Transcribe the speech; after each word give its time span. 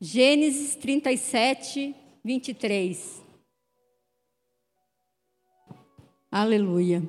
Gênesis 0.00 0.76
37, 0.76 1.92
23. 2.24 3.20
Aleluia. 6.30 7.02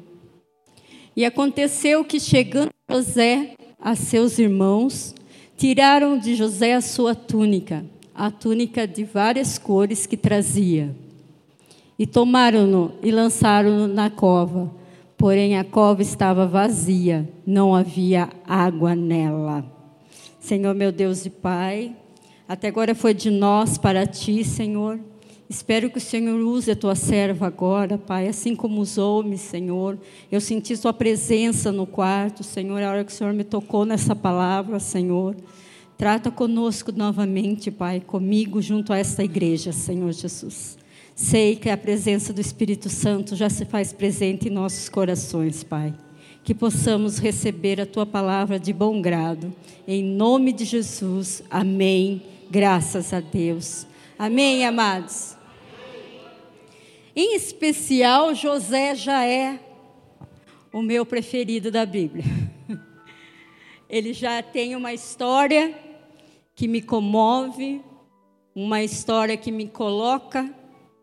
E 1.15 1.23
aconteceu 1.23 2.03
que, 2.03 2.19
chegando 2.19 2.71
José 2.89 3.53
a 3.79 3.95
seus 3.95 4.39
irmãos, 4.39 5.13
tiraram 5.55 6.17
de 6.17 6.33
José 6.33 6.73
a 6.73 6.81
sua 6.81 7.13
túnica, 7.13 7.85
a 8.15 8.31
túnica 8.31 8.87
de 8.87 9.03
várias 9.03 9.59
cores 9.59 10.07
que 10.07 10.17
trazia. 10.17 10.95
E 11.97 12.07
tomaram-no 12.07 12.95
e 13.03 13.11
lançaram-no 13.11 13.87
na 13.87 14.09
cova. 14.09 14.73
Porém, 15.15 15.59
a 15.59 15.63
cova 15.63 16.01
estava 16.01 16.47
vazia, 16.47 17.29
não 17.45 17.75
havia 17.75 18.31
água 18.47 18.95
nela. 18.95 19.63
Senhor, 20.39 20.73
meu 20.73 20.91
Deus 20.91 21.23
e 21.27 21.29
Pai, 21.29 21.95
até 22.49 22.67
agora 22.67 22.95
foi 22.95 23.13
de 23.13 23.29
nós 23.29 23.77
para 23.77 24.07
ti, 24.07 24.43
Senhor. 24.43 24.99
Espero 25.47 25.87
que 25.87 25.99
o 25.99 26.01
Senhor 26.01 26.39
use 26.39 26.71
a 26.71 26.75
tua 26.75 26.95
serva 26.95 27.45
agora, 27.45 27.95
Pai, 27.95 28.27
assim 28.27 28.55
como 28.55 28.81
usou-me, 28.81 29.37
Senhor. 29.37 29.99
Eu 30.31 30.41
senti 30.41 30.75
Sua 30.75 30.91
presença 30.91 31.71
no 31.71 31.85
quarto, 31.85 32.43
Senhor, 32.43 32.81
a 32.81 32.89
hora 32.89 33.05
que 33.05 33.11
o 33.11 33.15
Senhor 33.15 33.33
me 33.33 33.43
tocou 33.43 33.85
nessa 33.85 34.15
palavra, 34.15 34.79
Senhor. 34.79 35.35
Trata 35.95 36.31
conosco 36.31 36.91
novamente, 36.91 37.69
Pai, 37.69 37.99
comigo 37.99 38.59
junto 38.63 38.93
a 38.93 38.97
esta 38.97 39.23
igreja, 39.23 39.71
Senhor 39.71 40.11
Jesus. 40.11 40.75
Sei 41.13 41.55
que 41.55 41.69
a 41.69 41.77
presença 41.77 42.33
do 42.33 42.41
Espírito 42.41 42.89
Santo 42.89 43.35
já 43.35 43.47
se 43.47 43.63
faz 43.63 43.93
presente 43.93 44.47
em 44.47 44.51
nossos 44.51 44.89
corações, 44.89 45.63
Pai. 45.63 45.93
Que 46.49 46.55
possamos 46.55 47.19
receber 47.19 47.79
a 47.79 47.85
tua 47.85 48.07
palavra 48.07 48.59
de 48.59 48.73
bom 48.73 48.99
grado. 49.03 49.53
Em 49.87 50.03
nome 50.03 50.51
de 50.51 50.65
Jesus. 50.65 51.43
Amém. 51.47 52.23
Graças 52.49 53.13
a 53.13 53.19
Deus. 53.19 53.85
Amém, 54.17 54.65
amados. 54.65 55.37
Em 57.15 57.35
especial, 57.35 58.33
José 58.33 58.95
já 58.95 59.23
é 59.23 59.59
o 60.73 60.81
meu 60.81 61.05
preferido 61.05 61.69
da 61.69 61.85
Bíblia. 61.85 62.25
Ele 63.87 64.11
já 64.11 64.41
tem 64.41 64.75
uma 64.75 64.91
história 64.91 65.79
que 66.55 66.67
me 66.67 66.81
comove, 66.81 67.79
uma 68.55 68.81
história 68.81 69.37
que 69.37 69.51
me 69.51 69.67
coloca 69.67 70.51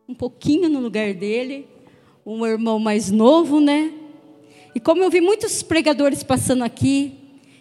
um 0.08 0.14
pouquinho 0.14 0.68
no 0.68 0.80
lugar 0.80 1.14
dele, 1.14 1.68
um 2.26 2.44
irmão 2.44 2.80
mais 2.80 3.12
novo, 3.12 3.60
né? 3.60 4.05
E 4.76 4.78
como 4.78 5.02
eu 5.02 5.08
vi 5.08 5.22
muitos 5.22 5.62
pregadores 5.62 6.22
passando 6.22 6.62
aqui, 6.62 7.14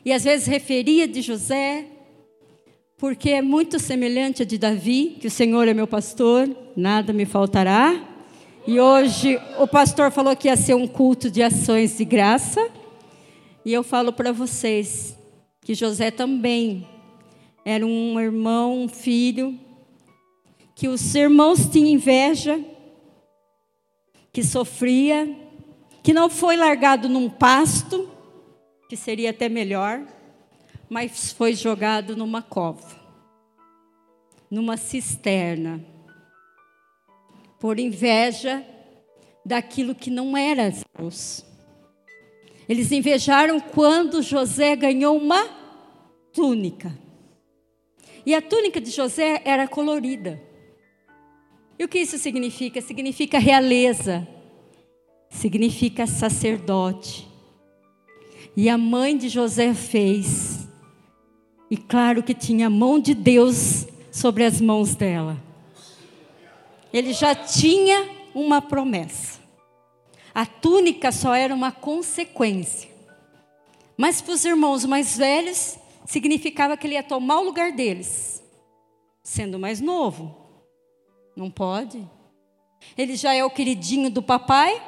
e 0.04 0.12
às 0.12 0.26
vezes 0.26 0.48
referia 0.48 1.08
de 1.08 1.22
José, 1.22 1.86
porque 2.98 3.30
é 3.30 3.42
muito 3.42 3.80
semelhante 3.80 4.42
a 4.42 4.46
de 4.46 4.58
Davi, 4.58 5.16
que 5.22 5.28
o 5.28 5.32
Senhor 5.32 5.66
é 5.66 5.74
meu 5.74 5.88
pastor, 5.88 6.54
nada 6.76 7.14
me 7.14 7.26
faltará. 7.26 8.06
E 8.68 8.82
hoje 8.82 9.40
o 9.58 9.66
pastor 9.66 10.12
falou 10.12 10.36
que 10.36 10.50
ia 10.50 10.58
ser 10.58 10.74
um 10.74 10.86
culto 10.86 11.32
de 11.32 11.42
ações 11.42 11.98
de 11.98 12.04
graça. 12.04 12.70
E 13.64 13.72
eu 13.72 13.82
falo 13.82 14.12
para 14.12 14.34
vocês 14.34 15.18
que 15.62 15.74
José 15.74 16.12
também 16.12 16.86
era 17.64 17.86
um 17.86 18.20
irmão, 18.20 18.84
um 18.84 18.90
filho, 18.90 19.58
que 20.76 20.90
os 20.90 21.16
irmãos 21.16 21.66
tinham 21.70 21.88
inveja, 21.88 22.60
que 24.34 24.44
sofria, 24.44 25.45
que 26.06 26.14
não 26.14 26.30
foi 26.30 26.56
largado 26.56 27.10
num 27.10 27.28
pasto, 27.28 28.08
que 28.88 28.96
seria 28.96 29.32
até 29.32 29.50
melhor, 29.50 30.06
mas 30.88 31.34
foi 31.34 31.56
jogado 31.56 32.16
numa 32.16 32.44
cova, 32.44 32.96
numa 34.48 34.78
cisterna 34.78 35.84
por 37.60 37.80
inveja 37.80 38.64
daquilo 39.44 39.96
que 39.96 40.12
não 40.12 40.38
era 40.38 40.72
Deus. 40.96 41.44
Eles 42.70 42.92
invejaram 42.92 43.60
quando 43.60 44.22
José 44.22 44.76
ganhou 44.76 45.18
uma 45.18 45.44
túnica. 46.32 46.96
E 48.24 48.36
a 48.36 48.44
túnica 48.44 48.80
de 48.80 48.92
José 48.92 49.42
era 49.44 49.68
colorida. 49.68 50.40
E 51.80 51.84
o 51.84 51.88
que 51.88 51.98
isso 51.98 52.20
significa? 52.20 52.80
Significa 52.80 53.40
realeza, 53.40 54.35
significa 55.30 56.08
sacerdote. 56.08 57.28
E 58.56 58.70
a 58.70 58.78
mãe 58.78 59.18
de 59.18 59.30
José 59.30 59.74
fez. 59.74 60.68
E 61.70 61.76
claro 61.78 62.24
que 62.24 62.34
tinha 62.34 62.68
a 62.68 62.70
mão 62.70 63.00
de 63.00 63.14
Deus 63.14 63.86
sobre 64.12 64.44
as 64.44 64.62
mãos 64.62 64.96
dela 64.96 65.46
ele 66.98 67.12
já 67.12 67.36
tinha 67.36 68.10
uma 68.34 68.62
promessa. 68.62 69.42
A 70.34 70.46
túnica 70.46 71.12
só 71.12 71.34
era 71.36 71.54
uma 71.54 71.70
consequência. 71.70 72.90
Mas 73.98 74.22
para 74.22 74.34
os 74.34 74.46
irmãos 74.46 74.86
mais 74.86 75.18
velhos, 75.18 75.78
significava 76.06 76.78
que 76.78 76.88
ele 76.88 76.94
ia 76.94 77.04
tomar 77.04 77.40
o 77.40 77.44
lugar 77.44 77.74
deles, 77.74 78.42
sendo 79.22 79.60
mais 79.60 79.82
novo. 79.82 80.34
Não 81.36 81.52
pode. 81.52 82.02
Ele 82.98 83.18
já 83.18 83.34
é 83.34 83.44
o 83.44 83.50
queridinho 83.50 84.10
do 84.10 84.22
papai, 84.22 84.82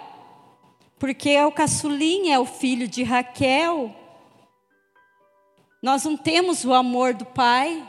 porque 1.00 1.30
é 1.30 1.46
o 1.46 1.52
caçulinha, 1.52 2.35
é 2.35 2.40
o 2.40 2.46
filho 2.46 2.88
de 2.88 3.03
Raquel. 3.03 3.96
Nós 5.81 6.03
não 6.03 6.18
temos 6.18 6.66
o 6.66 6.74
amor 6.74 7.13
do 7.13 7.25
pai, 7.25 7.88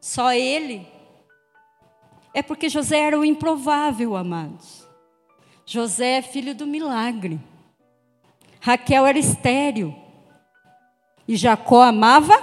só 0.00 0.32
ele. 0.32 0.86
É 2.32 2.42
porque 2.42 2.68
José 2.68 3.00
era 3.00 3.18
o 3.18 3.24
improvável, 3.24 4.16
amados. 4.16 4.86
José 5.64 6.18
é 6.18 6.22
filho 6.22 6.54
do 6.54 6.66
milagre. 6.66 7.40
Raquel 8.60 9.06
era 9.06 9.18
estéril. 9.18 9.94
E 11.28 11.36
Jacó 11.36 11.82
amava 11.82 12.36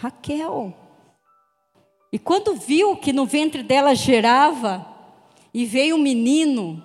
Raquel. 0.00 0.74
E 2.12 2.18
quando 2.18 2.54
viu 2.54 2.96
que 2.96 3.12
no 3.12 3.26
ventre 3.26 3.62
dela 3.62 3.94
gerava 3.94 4.86
e 5.52 5.64
veio 5.64 5.96
um 5.96 6.02
menino, 6.02 6.82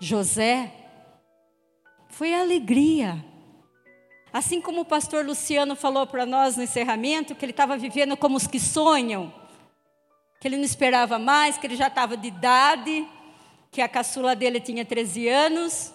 José, 0.00 0.72
foi 2.12 2.32
alegria. 2.32 3.22
Assim 4.32 4.60
como 4.60 4.82
o 4.82 4.84
pastor 4.84 5.26
Luciano 5.26 5.76
falou 5.76 6.06
para 6.06 6.24
nós 6.24 6.56
no 6.56 6.62
encerramento, 6.62 7.34
que 7.34 7.44
ele 7.44 7.52
estava 7.52 7.76
vivendo 7.76 8.16
como 8.16 8.36
os 8.36 8.46
que 8.46 8.60
sonham 8.60 9.32
que 10.42 10.48
ele 10.48 10.56
não 10.56 10.64
esperava 10.64 11.20
mais, 11.20 11.56
que 11.56 11.68
ele 11.68 11.76
já 11.76 11.86
estava 11.86 12.16
de 12.16 12.26
idade, 12.26 13.06
que 13.70 13.80
a 13.80 13.86
caçula 13.86 14.34
dele 14.34 14.58
tinha 14.58 14.84
13 14.84 15.28
anos. 15.28 15.94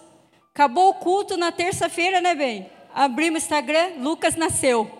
Acabou 0.54 0.88
o 0.88 0.94
culto 0.94 1.36
na 1.36 1.52
terça-feira, 1.52 2.22
né, 2.22 2.34
bem? 2.34 2.70
Abrimos 2.94 3.42
o 3.42 3.44
Instagram, 3.44 3.96
Lucas 3.98 4.36
nasceu. 4.36 4.90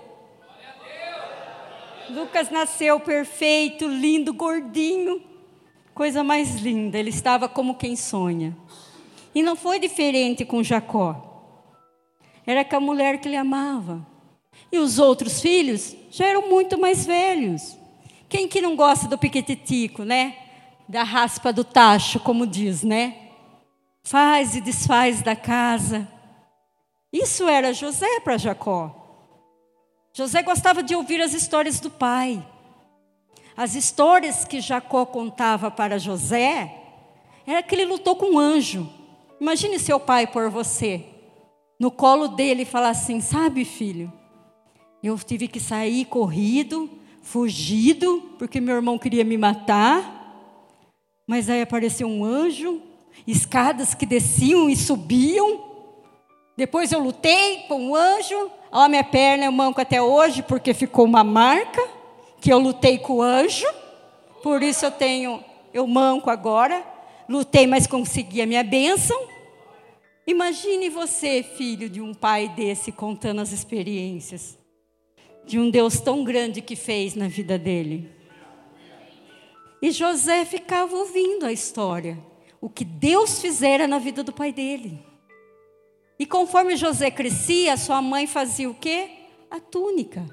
Lucas 2.11 2.51
nasceu 2.51 3.01
perfeito, 3.01 3.89
lindo, 3.89 4.35
gordinho. 4.35 5.23
Coisa 5.95 6.23
mais 6.23 6.57
linda, 6.57 6.99
ele 6.99 7.09
estava 7.09 7.49
como 7.49 7.77
quem 7.77 7.97
sonha. 7.97 8.55
E 9.39 9.43
não 9.43 9.55
foi 9.55 9.79
diferente 9.79 10.45
com 10.45 10.65
Jacó. 10.65 11.15
Era 12.45 12.65
com 12.65 12.75
a 12.75 12.81
mulher 12.81 13.21
que 13.21 13.29
ele 13.29 13.37
amava. 13.37 14.05
E 14.73 14.81
os 14.81 14.99
outros 14.99 15.41
filhos 15.41 15.95
já 16.11 16.27
eram 16.27 16.49
muito 16.49 16.77
mais 16.77 17.07
velhos. 17.07 17.79
Quem 18.29 18.49
que 18.49 18.61
não 18.61 18.75
gosta 18.75 19.07
do 19.07 19.17
piquetitico, 19.17 20.03
né? 20.03 20.35
Da 20.89 21.05
raspa 21.05 21.53
do 21.53 21.63
tacho, 21.63 22.19
como 22.19 22.49
diz, 22.49 22.83
né? 22.83 23.29
Faz 24.03 24.57
e 24.57 24.61
desfaz 24.61 25.23
da 25.23 25.37
casa. 25.37 26.09
Isso 27.13 27.47
era 27.47 27.73
José 27.73 28.19
para 28.19 28.39
Jacó. 28.39 28.93
José 30.13 30.43
gostava 30.43 30.83
de 30.83 30.97
ouvir 30.97 31.21
as 31.21 31.33
histórias 31.33 31.79
do 31.79 31.91
pai. 31.93 32.45
As 33.57 33.77
histórias 33.77 34.45
que 34.45 34.61
Jacó 34.61 35.07
contava 35.07 35.71
para 35.71 35.97
José 35.97 36.75
era 37.47 37.63
que 37.63 37.77
ele 37.77 37.85
lutou 37.85 38.17
com 38.17 38.35
um 38.35 38.39
anjo. 38.41 38.98
Imagine 39.41 39.79
seu 39.79 39.99
pai 40.01 40.27
por 40.27 40.51
você 40.51 41.05
no 41.79 41.91
colo 41.91 42.29
dele 42.29 42.63
e 42.63 42.67
falar 42.67 42.91
assim: 42.91 43.21
Sabe, 43.21 43.65
filho, 43.65 44.13
eu 45.03 45.17
tive 45.19 45.49
que 45.49 45.61
sair 45.61 46.05
corrido 46.05 46.99
fugido, 47.29 48.23
porque 48.39 48.59
meu 48.59 48.77
irmão 48.77 48.99
queria 48.99 49.23
me 49.23 49.37
matar. 49.37 50.17
Mas 51.27 51.51
aí 51.51 51.61
apareceu 51.61 52.09
um 52.09 52.25
anjo, 52.25 52.81
escadas 53.27 53.95
que 53.95 54.07
desciam 54.07 54.71
e 54.71 54.75
subiam. 54.75 55.63
Depois 56.57 56.91
eu 56.91 57.01
lutei 57.01 57.65
com 57.69 57.91
o 57.91 57.97
anjo. 57.97 58.51
Ó, 58.73 58.89
minha 58.89 59.05
perna 59.05 59.45
eu 59.45 59.53
manco 59.53 59.79
até 59.79 60.01
hoje, 60.01 60.43
porque 60.43 60.73
ficou 60.73 61.05
uma 61.05 61.23
marca 61.23 61.87
que 62.41 62.51
eu 62.51 62.59
lutei 62.59 62.97
com 62.97 63.17
o 63.17 63.23
anjo. 63.23 63.67
Por 64.43 64.63
isso 64.63 64.87
eu 64.87 64.91
tenho, 64.91 65.45
eu 65.75 65.87
manco 65.87 66.31
agora. 66.31 66.83
Lutei, 67.29 67.67
mas 67.67 67.87
consegui 67.87 68.41
a 68.41 68.47
minha 68.47 68.65
bênção. 68.65 69.29
Imagine 70.27 70.89
você, 70.89 71.43
filho 71.43 71.89
de 71.89 72.01
um 72.01 72.15
pai 72.15 72.49
desse, 72.49 72.91
contando 72.93 73.41
as 73.41 73.53
experiências 73.53 74.59
de 75.49 75.59
um 75.59 75.71
Deus 75.71 75.99
tão 75.99 76.23
grande 76.23 76.61
que 76.61 76.77
fez 76.77 77.15
na 77.15 77.27
vida 77.27 77.59
dele. 77.59 78.11
E 79.81 79.91
José 79.91 80.45
ficava 80.45 80.95
ouvindo 80.95 81.47
a 81.47 81.53
história, 81.53 82.19
o 82.61 82.69
que 82.69 82.85
Deus 82.85 83.41
fizera 83.41 83.87
na 83.87 83.99
vida 83.99 84.23
do 84.23 84.33
pai 84.33 84.53
dele. 84.53 84.99
E 86.19 86.27
conforme 86.27 86.77
José 86.77 87.11
crescia, 87.11 87.77
sua 87.77 88.03
mãe 88.03 88.27
fazia 88.27 88.69
o 88.69 88.75
quê? 88.75 89.09
A 89.51 89.59
túnica. 89.59 90.27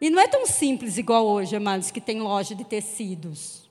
E 0.00 0.10
não 0.10 0.20
é 0.20 0.28
tão 0.28 0.46
simples 0.46 0.98
igual 0.98 1.26
hoje, 1.26 1.56
amados, 1.56 1.90
que 1.90 2.00
tem 2.00 2.20
loja 2.20 2.54
de 2.54 2.64
tecidos. 2.64 3.63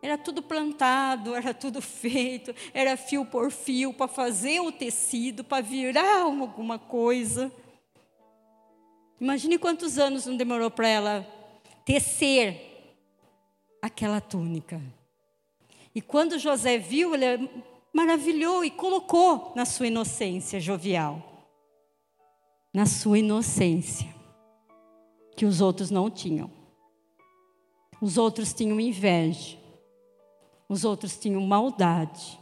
Era 0.00 0.16
tudo 0.16 0.40
plantado, 0.42 1.34
era 1.34 1.52
tudo 1.52 1.82
feito, 1.82 2.54
era 2.72 2.96
fio 2.96 3.24
por 3.24 3.50
fio 3.50 3.92
para 3.92 4.06
fazer 4.06 4.60
o 4.60 4.70
tecido, 4.70 5.42
para 5.42 5.62
virar 5.62 6.22
alguma 6.22 6.78
coisa. 6.78 7.52
Imagine 9.20 9.58
quantos 9.58 9.98
anos 9.98 10.26
não 10.26 10.36
demorou 10.36 10.70
para 10.70 10.88
ela 10.88 11.26
tecer 11.84 12.94
aquela 13.82 14.20
túnica. 14.20 14.80
E 15.92 16.00
quando 16.00 16.38
José 16.38 16.78
viu, 16.78 17.14
ele 17.14 17.50
maravilhou 17.92 18.64
e 18.64 18.70
colocou 18.70 19.52
na 19.56 19.64
sua 19.64 19.88
inocência 19.88 20.60
jovial. 20.60 21.24
Na 22.72 22.86
sua 22.86 23.18
inocência, 23.18 24.14
que 25.36 25.44
os 25.44 25.60
outros 25.60 25.90
não 25.90 26.08
tinham. 26.08 26.48
Os 28.00 28.16
outros 28.16 28.52
tinham 28.52 28.78
inveja. 28.78 29.57
Os 30.68 30.84
outros 30.84 31.16
tinham 31.16 31.40
maldade. 31.40 32.38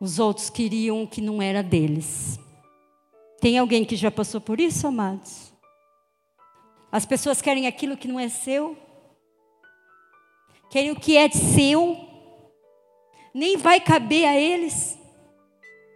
Os 0.00 0.18
outros 0.18 0.48
queriam 0.48 1.02
o 1.02 1.08
que 1.08 1.20
não 1.20 1.42
era 1.42 1.62
deles. 1.62 2.38
Tem 3.40 3.58
alguém 3.58 3.84
que 3.84 3.96
já 3.96 4.10
passou 4.10 4.40
por 4.40 4.58
isso, 4.58 4.86
amados? 4.86 5.52
As 6.90 7.04
pessoas 7.04 7.42
querem 7.42 7.66
aquilo 7.66 7.96
que 7.96 8.08
não 8.08 8.18
é 8.18 8.28
seu. 8.28 8.76
Querem 10.70 10.90
o 10.90 10.96
que 10.98 11.16
é 11.16 11.28
seu. 11.30 11.96
Nem 13.34 13.56
vai 13.56 13.80
caber 13.80 14.26
a 14.26 14.36
eles. 14.36 14.98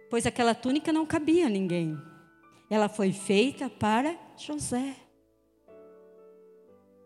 Pois 0.09 0.25
aquela 0.25 0.53
túnica 0.53 0.93
não 0.93 1.05
cabia 1.05 1.47
a 1.47 1.49
ninguém. 1.49 1.97
Ela 2.69 2.87
foi 2.87 3.11
feita 3.11 3.69
para 3.69 4.15
José. 4.37 4.95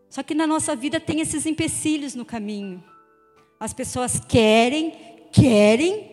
Só 0.09 0.21
que 0.21 0.33
na 0.33 0.45
nossa 0.45 0.75
vida 0.75 0.99
tem 0.99 1.21
esses 1.21 1.45
empecilhos 1.45 2.13
no 2.13 2.25
caminho. 2.25 2.83
As 3.61 3.73
pessoas 3.73 4.19
querem, 4.19 4.89
querem. 5.31 6.09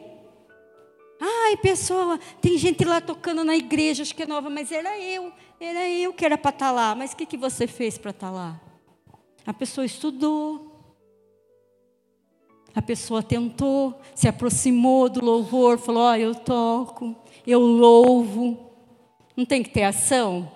Ai, 1.19 1.57
pessoa, 1.57 2.21
tem 2.43 2.59
gente 2.59 2.85
lá 2.85 3.01
tocando 3.01 3.43
na 3.43 3.57
igreja, 3.57 4.03
acho 4.03 4.15
que 4.15 4.25
é 4.25 4.27
nova, 4.27 4.51
mas 4.51 4.71
era 4.71 5.01
eu, 5.01 5.33
era 5.59 5.89
eu 5.89 6.13
que 6.13 6.27
era 6.27 6.37
para 6.37 6.51
estar 6.51 6.67
tá 6.67 6.73
lá. 6.73 6.95
Mas 6.95 7.13
o 7.13 7.17
que, 7.17 7.25
que 7.25 7.39
você 7.39 7.67
fez 7.67 7.97
para 7.97 8.11
estar 8.11 8.27
tá 8.27 8.33
lá? 8.33 8.61
A 9.47 9.55
pessoa 9.55 9.87
estudou, 9.87 10.79
a 12.75 12.83
pessoa 12.83 13.23
tentou, 13.23 13.99
se 14.15 14.29
aproximou 14.29 15.09
do 15.09 15.25
louvor, 15.25 15.79
falou: 15.79 16.03
Ó, 16.03 16.11
oh, 16.11 16.17
eu 16.17 16.35
toco, 16.35 17.17
eu 17.47 17.61
louvo. 17.61 18.75
Não 19.35 19.47
tem 19.47 19.63
que 19.63 19.71
ter 19.71 19.85
ação? 19.85 20.53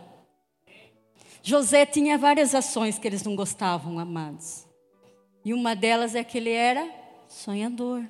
José 1.42 1.86
tinha 1.86 2.18
várias 2.18 2.54
ações 2.54 2.98
que 2.98 3.08
eles 3.08 3.24
não 3.24 3.34
gostavam, 3.34 3.98
amados. 3.98 4.70
E 5.44 5.52
uma 5.52 5.74
delas 5.74 6.14
é 6.14 6.22
que 6.22 6.38
ele 6.38 6.50
era 6.50 6.88
sonhador. 7.28 8.04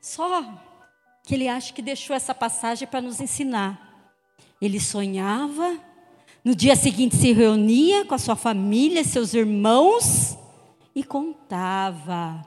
Só 0.00 0.42
que 1.24 1.34
ele 1.34 1.48
acha 1.48 1.72
que 1.72 1.82
deixou 1.82 2.14
essa 2.14 2.34
passagem 2.34 2.86
para 2.86 3.00
nos 3.00 3.20
ensinar. 3.20 4.12
Ele 4.60 4.78
sonhava, 4.78 5.78
no 6.44 6.54
dia 6.54 6.76
seguinte 6.76 7.16
se 7.16 7.32
reunia 7.32 8.04
com 8.04 8.14
a 8.14 8.18
sua 8.18 8.36
família, 8.36 9.02
seus 9.02 9.34
irmãos 9.34 10.38
e 10.94 11.02
contava. 11.02 12.44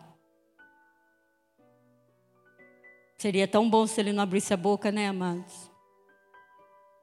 Seria 3.18 3.48
tão 3.48 3.68
bom 3.68 3.88
se 3.88 4.00
ele 4.00 4.14
não 4.14 4.22
abrisse 4.22 4.54
a 4.54 4.58
boca, 4.58 4.92
né, 4.92 5.10
amados? 5.10 5.72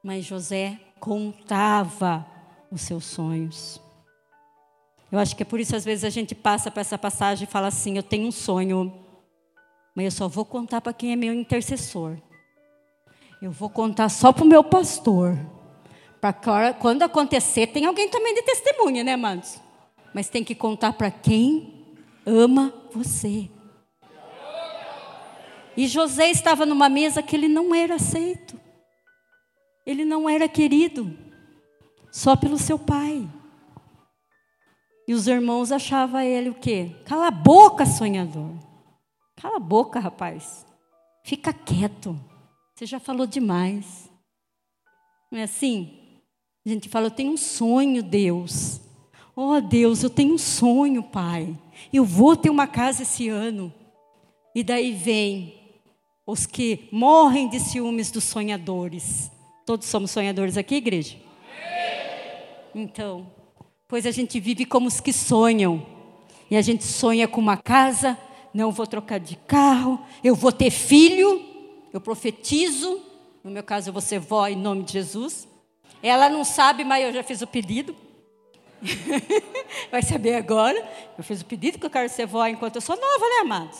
Mas 0.01 0.23
José 0.23 0.79
contava 0.99 2.25
os 2.71 2.81
seus 2.81 3.03
sonhos. 3.03 3.84
Eu 5.11 5.19
acho 5.19 5.35
que 5.35 5.43
é 5.43 5.45
por 5.45 5.59
isso, 5.59 5.75
às 5.75 5.85
vezes, 5.85 6.03
a 6.03 6.09
gente 6.09 6.33
passa 6.33 6.71
para 6.71 6.81
essa 6.81 6.97
passagem 6.97 7.47
e 7.47 7.51
fala 7.51 7.67
assim: 7.67 7.97
Eu 7.97 8.03
tenho 8.03 8.27
um 8.27 8.31
sonho, 8.31 8.93
mas 9.95 10.05
eu 10.05 10.11
só 10.11 10.27
vou 10.27 10.45
contar 10.45 10.81
para 10.81 10.93
quem 10.93 11.11
é 11.11 11.15
meu 11.15 11.33
intercessor. 11.33 12.17
Eu 13.41 13.51
vou 13.51 13.69
contar 13.69 14.09
só 14.09 14.33
para 14.33 14.43
o 14.43 14.47
meu 14.47 14.63
pastor. 14.63 15.37
Para 16.19 16.73
quando 16.73 17.03
acontecer, 17.03 17.67
tem 17.67 17.85
alguém 17.85 18.09
também 18.09 18.33
de 18.33 18.41
testemunha, 18.41 19.03
né, 19.03 19.13
amados? 19.13 19.59
Mas 20.13 20.27
tem 20.27 20.43
que 20.43 20.55
contar 20.55 20.93
para 20.93 21.11
quem 21.11 21.95
ama 22.25 22.73
você. 22.91 23.49
E 25.77 25.87
José 25.87 26.31
estava 26.31 26.65
numa 26.65 26.89
mesa 26.89 27.21
que 27.21 27.35
ele 27.35 27.47
não 27.47 27.75
era 27.75 27.95
aceito. 27.95 28.59
Ele 29.85 30.03
não 30.03 30.27
era 30.27 30.47
querido, 30.47 31.15
só 32.11 32.35
pelo 32.35 32.57
seu 32.57 32.79
pai. 32.79 33.27
E 35.07 35.13
os 35.13 35.27
irmãos 35.27 35.71
achavam 35.71 36.21
ele 36.21 36.49
o 36.49 36.55
quê? 36.55 36.91
Cala 37.05 37.27
a 37.27 37.31
boca, 37.31 37.85
sonhador. 37.85 38.51
Cala 39.35 39.57
a 39.57 39.59
boca, 39.59 39.99
rapaz. 39.99 40.65
Fica 41.23 41.53
quieto. 41.53 42.19
Você 42.73 42.85
já 42.85 42.99
falou 42.99 43.27
demais. 43.27 44.09
Não 45.31 45.39
é 45.39 45.43
assim? 45.43 46.21
A 46.65 46.69
gente 46.69 46.89
fala, 46.89 47.07
eu 47.07 47.11
tenho 47.11 47.31
um 47.31 47.37
sonho, 47.37 48.01
Deus. 48.01 48.81
Oh, 49.35 49.59
Deus, 49.61 50.01
eu 50.01 50.09
tenho 50.09 50.33
um 50.33 50.37
sonho, 50.37 51.03
Pai. 51.03 51.55
Eu 51.93 52.03
vou 52.03 52.35
ter 52.35 52.49
uma 52.49 52.65
casa 52.65 53.03
esse 53.03 53.29
ano. 53.29 53.71
E 54.55 54.63
daí 54.63 54.91
vem 54.91 55.53
os 56.25 56.45
que 56.45 56.87
morrem 56.91 57.47
de 57.49 57.59
ciúmes 57.59 58.09
dos 58.09 58.23
sonhadores. 58.23 59.29
Todos 59.65 59.87
somos 59.87 60.11
sonhadores 60.11 60.57
aqui, 60.57 60.75
igreja? 60.75 61.17
Então, 62.73 63.27
pois 63.87 64.05
a 64.05 64.11
gente 64.11 64.39
vive 64.39 64.65
como 64.65 64.87
os 64.87 64.99
que 64.99 65.13
sonham. 65.13 65.85
E 66.49 66.55
a 66.55 66.61
gente 66.61 66.83
sonha 66.83 67.27
com 67.27 67.41
uma 67.41 67.57
casa, 67.57 68.17
não 68.53 68.71
vou 68.71 68.85
trocar 68.87 69.19
de 69.19 69.35
carro, 69.35 69.99
eu 70.23 70.35
vou 70.35 70.51
ter 70.51 70.69
filho, 70.69 71.43
eu 71.91 71.99
profetizo, 71.99 73.01
no 73.43 73.51
meu 73.51 73.63
caso 73.63 73.89
eu 73.89 73.93
vou 73.93 74.01
ser 74.01 74.19
vó 74.19 74.47
em 74.47 74.55
nome 74.55 74.83
de 74.83 74.93
Jesus. 74.93 75.47
Ela 76.01 76.29
não 76.29 76.43
sabe, 76.43 76.83
mas 76.83 77.03
eu 77.03 77.13
já 77.13 77.23
fiz 77.23 77.41
o 77.41 77.47
pedido. 77.47 77.95
Vai 79.91 80.01
saber 80.01 80.35
agora. 80.35 80.77
Eu 81.17 81.23
fiz 81.23 81.41
o 81.41 81.45
pedido 81.45 81.79
que 81.79 81.85
eu 81.85 81.89
quero 81.89 82.09
ser 82.09 82.27
vó 82.27 82.45
enquanto 82.45 82.75
eu 82.75 82.81
sou 82.81 82.95
nova, 82.95 83.25
né, 83.25 83.39
amados? 83.41 83.79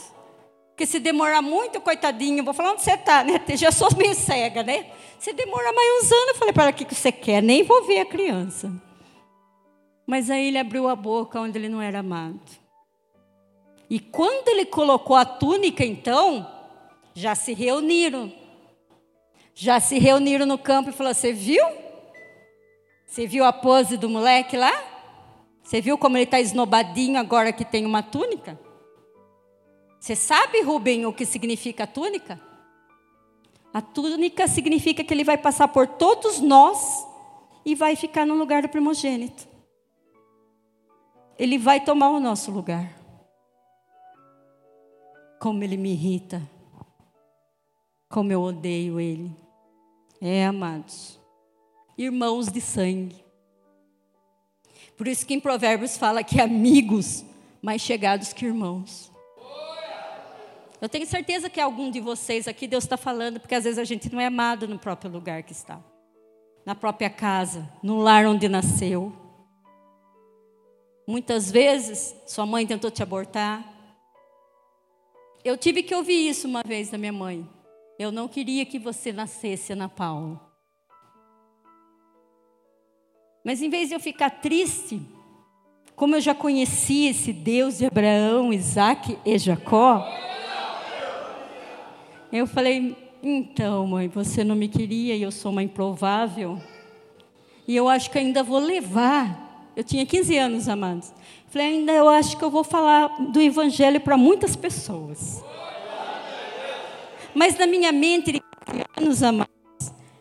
Porque 0.70 0.86
se 0.86 1.00
demorar 1.00 1.42
muito, 1.42 1.80
coitadinho, 1.80 2.44
vou 2.44 2.54
falar 2.54 2.74
onde 2.74 2.84
você 2.84 2.92
está, 2.94 3.24
né? 3.24 3.40
Já 3.56 3.72
sou 3.72 3.88
meio 3.96 4.14
cega, 4.14 4.62
né? 4.62 4.88
Se 5.20 5.32
demorar 5.34 5.72
mais 5.72 6.04
uns 6.04 6.12
anos, 6.12 6.28
eu 6.30 6.36
falei 6.36 6.54
para 6.54 6.64
ela, 6.64 6.72
o 6.72 6.76
que 6.76 6.94
você 6.94 7.12
quer? 7.12 7.42
Nem 7.42 7.64
vou 7.64 7.86
ver 7.86 8.00
a 8.00 8.06
criança. 8.06 8.72
Mas 10.06 10.30
aí 10.30 10.48
ele 10.48 10.58
abriu 10.58 10.88
a 10.88 10.96
boca 10.96 11.40
onde 11.40 11.58
ele 11.58 11.70
não 11.70 11.82
era 11.82 12.00
amado. 12.00 12.40
E 13.90 14.00
quando 14.00 14.48
ele 14.50 14.66
colocou 14.66 15.16
a 15.16 15.26
túnica, 15.26 15.84
então, 15.84 16.50
já 17.14 17.34
se 17.36 17.54
reuniram. 17.54 18.32
Já 19.54 19.80
se 19.80 19.98
reuniram 19.98 20.46
no 20.46 20.58
campo 20.58 20.90
e 20.90 20.94
falou: 20.94 21.14
Você 21.14 21.32
viu? 21.32 21.64
Você 23.06 23.26
viu 23.26 23.46
a 23.46 23.54
pose 23.54 23.98
do 23.98 24.10
moleque 24.10 24.58
lá? 24.58 24.74
Você 25.64 25.82
viu 25.82 25.98
como 25.98 26.18
ele 26.18 26.26
está 26.26 26.40
esnobadinho 26.40 27.20
agora 27.20 27.54
que 27.54 27.66
tem 27.66 27.86
uma 27.86 28.04
túnica? 28.04 28.60
Você 30.00 30.16
sabe, 30.16 30.62
Rubem, 30.62 31.06
o 31.06 31.14
que 31.14 31.26
significa 31.26 31.86
a 31.86 31.88
túnica? 31.88 32.40
A 33.74 33.82
túnica 33.82 34.48
significa 34.48 35.04
que 35.04 35.14
ele 35.14 35.24
vai 35.24 35.38
passar 35.38 35.68
por 35.70 35.88
todos 35.88 36.40
nós 36.40 37.08
e 37.66 37.74
vai 37.74 37.96
ficar 37.96 38.26
no 38.26 38.36
lugar 38.36 38.62
do 38.62 38.70
primogênito. 38.70 39.48
Ele 41.38 41.58
vai 41.58 41.84
tomar 41.84 42.10
o 42.10 42.20
nosso 42.20 42.52
lugar. 42.52 42.92
Como 45.40 45.64
ele 45.64 45.78
me 45.78 45.92
irrita. 45.92 46.42
Como 48.10 48.32
eu 48.32 48.42
odeio 48.42 49.00
ele. 49.00 49.36
É, 50.22 50.46
amados. 50.46 51.20
Irmãos 51.98 52.48
de 52.48 52.62
sangue. 52.62 53.24
Por 54.98 55.08
isso 55.08 55.26
que 55.26 55.34
em 55.34 55.40
Provérbios 55.40 55.98
fala 55.98 56.24
que 56.24 56.40
amigos 56.40 57.26
mais 57.62 57.82
chegados 57.82 58.32
que 58.32 58.46
irmãos. 58.46 59.12
Eu 60.80 60.88
tenho 60.88 61.08
certeza 61.08 61.50
que 61.50 61.60
algum 61.60 61.90
de 61.90 62.00
vocês 62.00 62.48
aqui 62.48 62.68
Deus 62.68 62.84
está 62.84 62.96
falando, 62.96 63.40
porque 63.40 63.56
às 63.56 63.64
vezes 63.64 63.80
a 63.80 63.84
gente 63.84 64.12
não 64.14 64.22
é 64.22 64.28
amado 64.28 64.68
no 64.68 64.78
próprio 64.78 65.10
lugar 65.10 65.42
que 65.42 65.52
está, 65.52 65.80
na 66.66 66.76
própria 66.76 67.10
casa, 67.10 67.68
no 67.82 67.98
lar 67.98 68.26
onde 68.26 68.48
nasceu. 68.48 69.25
Muitas 71.08 71.52
vezes, 71.52 72.16
sua 72.26 72.46
mãe 72.46 72.66
tentou 72.66 72.90
te 72.90 73.04
abortar. 73.04 73.64
Eu 75.44 75.56
tive 75.56 75.84
que 75.84 75.94
ouvir 75.94 76.28
isso 76.28 76.48
uma 76.48 76.64
vez 76.66 76.90
da 76.90 76.98
minha 76.98 77.14
mãe. 77.14 77.48
Eu 78.00 78.12
não 78.12 78.28
queria 78.28 78.66
que 78.66 78.80
você 78.80 79.14
nascesse, 79.14 79.74
Ana 79.74 79.88
Paula. 79.88 80.42
Mas 83.44 83.62
em 83.62 83.70
vez 83.70 83.90
de 83.90 83.96
eu 83.96 84.00
ficar 84.00 84.32
triste, 84.32 85.00
como 85.96 86.16
eu 86.16 86.20
já 86.20 86.34
conhecia 86.34 87.12
esse 87.12 87.32
Deus 87.32 87.78
de 87.78 87.86
Abraão, 87.86 88.52
Isaac 88.52 89.20
e 89.24 89.38
Jacó, 89.38 90.04
eu 92.34 92.48
falei: 92.48 92.98
então, 93.22 93.86
mãe, 93.88 94.08
você 94.08 94.44
não 94.44 94.56
me 94.56 94.68
queria 94.68 95.16
e 95.16 95.22
eu 95.22 95.32
sou 95.32 95.52
uma 95.52 95.64
improvável. 95.64 96.62
E 97.68 97.76
eu 97.76 97.88
acho 97.88 98.12
que 98.12 98.18
ainda 98.18 98.44
vou 98.44 98.60
levar. 98.60 99.45
Eu 99.76 99.84
tinha 99.84 100.06
15 100.06 100.38
anos, 100.38 100.70
amados. 100.70 101.14
Falei, 101.48 101.68
ainda 101.68 101.92
eu 101.92 102.08
acho 102.08 102.38
que 102.38 102.44
eu 102.44 102.50
vou 102.50 102.64
falar 102.64 103.08
do 103.32 103.42
Evangelho 103.42 104.00
para 104.00 104.16
muitas 104.16 104.56
pessoas. 104.56 105.44
Mas 107.34 107.58
na 107.58 107.68
minha 107.68 107.92
mente, 107.92 108.32
de 108.32 108.42
anos, 108.96 109.22
amados, 109.22 109.54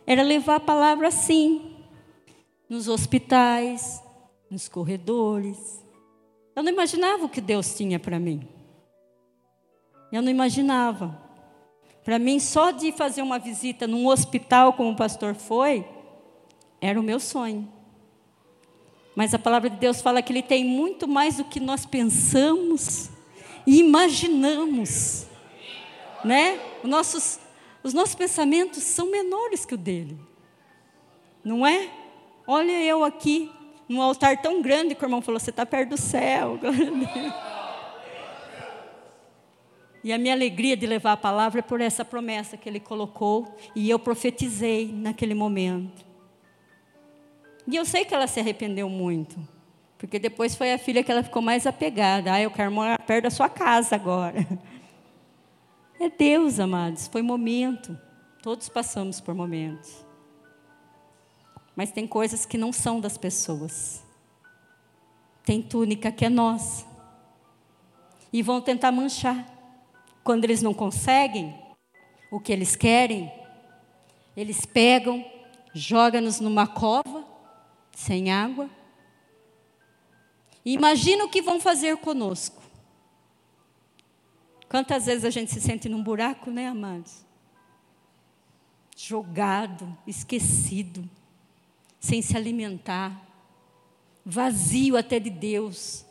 era 0.06 0.22
levar 0.22 0.56
a 0.56 0.60
palavra 0.60 1.08
assim, 1.08 1.76
nos 2.68 2.88
hospitais, 2.88 4.02
nos 4.50 4.68
corredores. 4.68 5.84
Eu 6.56 6.62
não 6.62 6.72
imaginava 6.72 7.24
o 7.24 7.28
que 7.28 7.40
Deus 7.40 7.74
tinha 7.76 7.98
para 8.00 8.18
mim. 8.18 8.46
Eu 10.10 10.22
não 10.22 10.30
imaginava. 10.30 11.20
Para 12.04 12.18
mim, 12.18 12.38
só 12.38 12.70
de 12.70 12.92
fazer 12.92 13.22
uma 13.22 13.38
visita 13.38 13.86
num 13.86 14.06
hospital, 14.08 14.72
como 14.74 14.90
o 14.90 14.96
pastor 14.96 15.34
foi, 15.34 15.86
era 16.80 16.98
o 16.98 17.02
meu 17.02 17.18
sonho. 17.18 17.68
Mas 19.14 19.32
a 19.32 19.38
palavra 19.38 19.70
de 19.70 19.76
Deus 19.76 20.00
fala 20.00 20.22
que 20.22 20.32
ele 20.32 20.42
tem 20.42 20.64
muito 20.64 21.06
mais 21.06 21.36
do 21.36 21.44
que 21.44 21.60
nós 21.60 21.86
pensamos 21.86 23.10
e 23.66 23.78
imaginamos. 23.78 25.26
Né? 26.24 26.58
Os 26.82 26.90
nossos, 26.90 27.38
os 27.82 27.94
nossos 27.94 28.14
pensamentos 28.14 28.82
são 28.82 29.10
menores 29.10 29.64
que 29.64 29.74
o 29.74 29.78
dele. 29.78 30.18
Não 31.44 31.66
é? 31.66 31.88
Olha 32.46 32.72
eu 32.82 33.04
aqui, 33.04 33.50
num 33.88 34.02
altar 34.02 34.40
tão 34.40 34.60
grande 34.60 34.94
que 34.94 35.04
o 35.04 35.06
irmão 35.06 35.22
falou: 35.22 35.38
você 35.38 35.50
está 35.50 35.64
perto 35.64 35.90
do 35.90 35.96
céu. 35.96 36.58
E 40.04 40.12
a 40.12 40.18
minha 40.18 40.34
alegria 40.34 40.76
de 40.76 40.86
levar 40.86 41.12
a 41.12 41.16
palavra 41.16 41.60
é 41.60 41.62
por 41.62 41.80
essa 41.80 42.04
promessa 42.04 42.58
que 42.58 42.68
ele 42.68 42.78
colocou 42.78 43.56
e 43.74 43.88
eu 43.88 43.98
profetizei 43.98 44.92
naquele 44.92 45.32
momento. 45.32 46.03
E 47.66 47.76
eu 47.76 47.84
sei 47.84 48.04
que 48.04 48.14
ela 48.14 48.26
se 48.26 48.40
arrependeu 48.40 48.88
muito, 48.88 49.36
porque 49.98 50.18
depois 50.18 50.54
foi 50.54 50.72
a 50.72 50.78
filha 50.78 51.02
que 51.02 51.10
ela 51.10 51.22
ficou 51.22 51.40
mais 51.40 51.66
apegada. 51.66 52.32
Ah, 52.32 52.40
eu 52.40 52.50
quero 52.50 52.70
morar 52.70 52.98
perto 53.02 53.24
da 53.24 53.30
sua 53.30 53.48
casa 53.48 53.94
agora. 53.94 54.46
É 56.00 56.10
Deus, 56.10 56.58
amados, 56.58 57.06
foi 57.06 57.22
momento. 57.22 57.96
Todos 58.42 58.68
passamos 58.68 59.20
por 59.20 59.32
momentos. 59.32 60.04
Mas 61.74 61.90
tem 61.90 62.06
coisas 62.06 62.44
que 62.44 62.58
não 62.58 62.72
são 62.72 63.00
das 63.00 63.16
pessoas. 63.16 64.04
Tem 65.44 65.62
túnica 65.62 66.12
que 66.12 66.24
é 66.24 66.28
nossa. 66.28 66.84
E 68.32 68.42
vão 68.42 68.60
tentar 68.60 68.92
manchar. 68.92 69.46
Quando 70.22 70.44
eles 70.44 70.60
não 70.60 70.74
conseguem 70.74 71.54
o 72.30 72.40
que 72.40 72.52
eles 72.52 72.74
querem, 72.76 73.32
eles 74.36 74.66
pegam, 74.66 75.24
jogam-nos 75.72 76.40
numa 76.40 76.66
cova, 76.66 77.23
sem 77.94 78.30
água. 78.30 78.68
Imagina 80.64 81.24
o 81.24 81.28
que 81.28 81.42
vão 81.42 81.60
fazer 81.60 81.96
conosco. 81.98 82.62
Quantas 84.68 85.06
vezes 85.06 85.24
a 85.24 85.30
gente 85.30 85.52
se 85.52 85.60
sente 85.60 85.88
num 85.88 86.02
buraco, 86.02 86.50
né, 86.50 86.66
amados? 86.66 87.24
Jogado, 88.96 89.96
esquecido, 90.06 91.08
sem 92.00 92.22
se 92.22 92.36
alimentar, 92.36 93.20
vazio 94.24 94.96
até 94.96 95.20
de 95.20 95.30
Deus. 95.30 96.04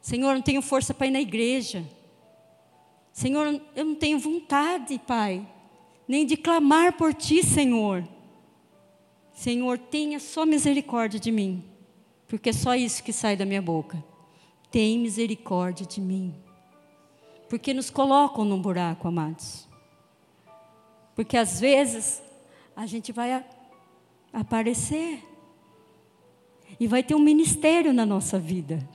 Senhor, 0.00 0.34
não 0.34 0.42
tenho 0.42 0.60
força 0.60 0.92
para 0.92 1.06
ir 1.06 1.10
na 1.10 1.20
igreja. 1.20 1.84
Senhor, 3.12 3.60
eu 3.74 3.84
não 3.84 3.94
tenho 3.94 4.18
vontade, 4.18 5.00
Pai, 5.06 5.48
nem 6.06 6.26
de 6.26 6.36
clamar 6.36 6.92
por 6.96 7.14
Ti, 7.14 7.42
Senhor. 7.42 8.06
Senhor, 9.44 9.76
tenha 9.76 10.18
só 10.18 10.46
misericórdia 10.46 11.20
de 11.20 11.30
mim, 11.30 11.62
porque 12.26 12.48
é 12.48 12.52
só 12.54 12.74
isso 12.74 13.04
que 13.04 13.12
sai 13.12 13.36
da 13.36 13.44
minha 13.44 13.60
boca. 13.60 14.02
Tem 14.70 14.98
misericórdia 14.98 15.84
de 15.84 16.00
mim. 16.00 16.34
Porque 17.46 17.74
nos 17.74 17.90
colocam 17.90 18.42
num 18.42 18.58
buraco, 18.58 19.06
amados. 19.06 19.68
Porque 21.14 21.36
às 21.36 21.60
vezes 21.60 22.22
a 22.74 22.86
gente 22.86 23.12
vai 23.12 23.44
aparecer 24.32 25.22
e 26.80 26.86
vai 26.86 27.02
ter 27.02 27.14
um 27.14 27.20
ministério 27.20 27.92
na 27.92 28.06
nossa 28.06 28.38
vida. 28.38 28.88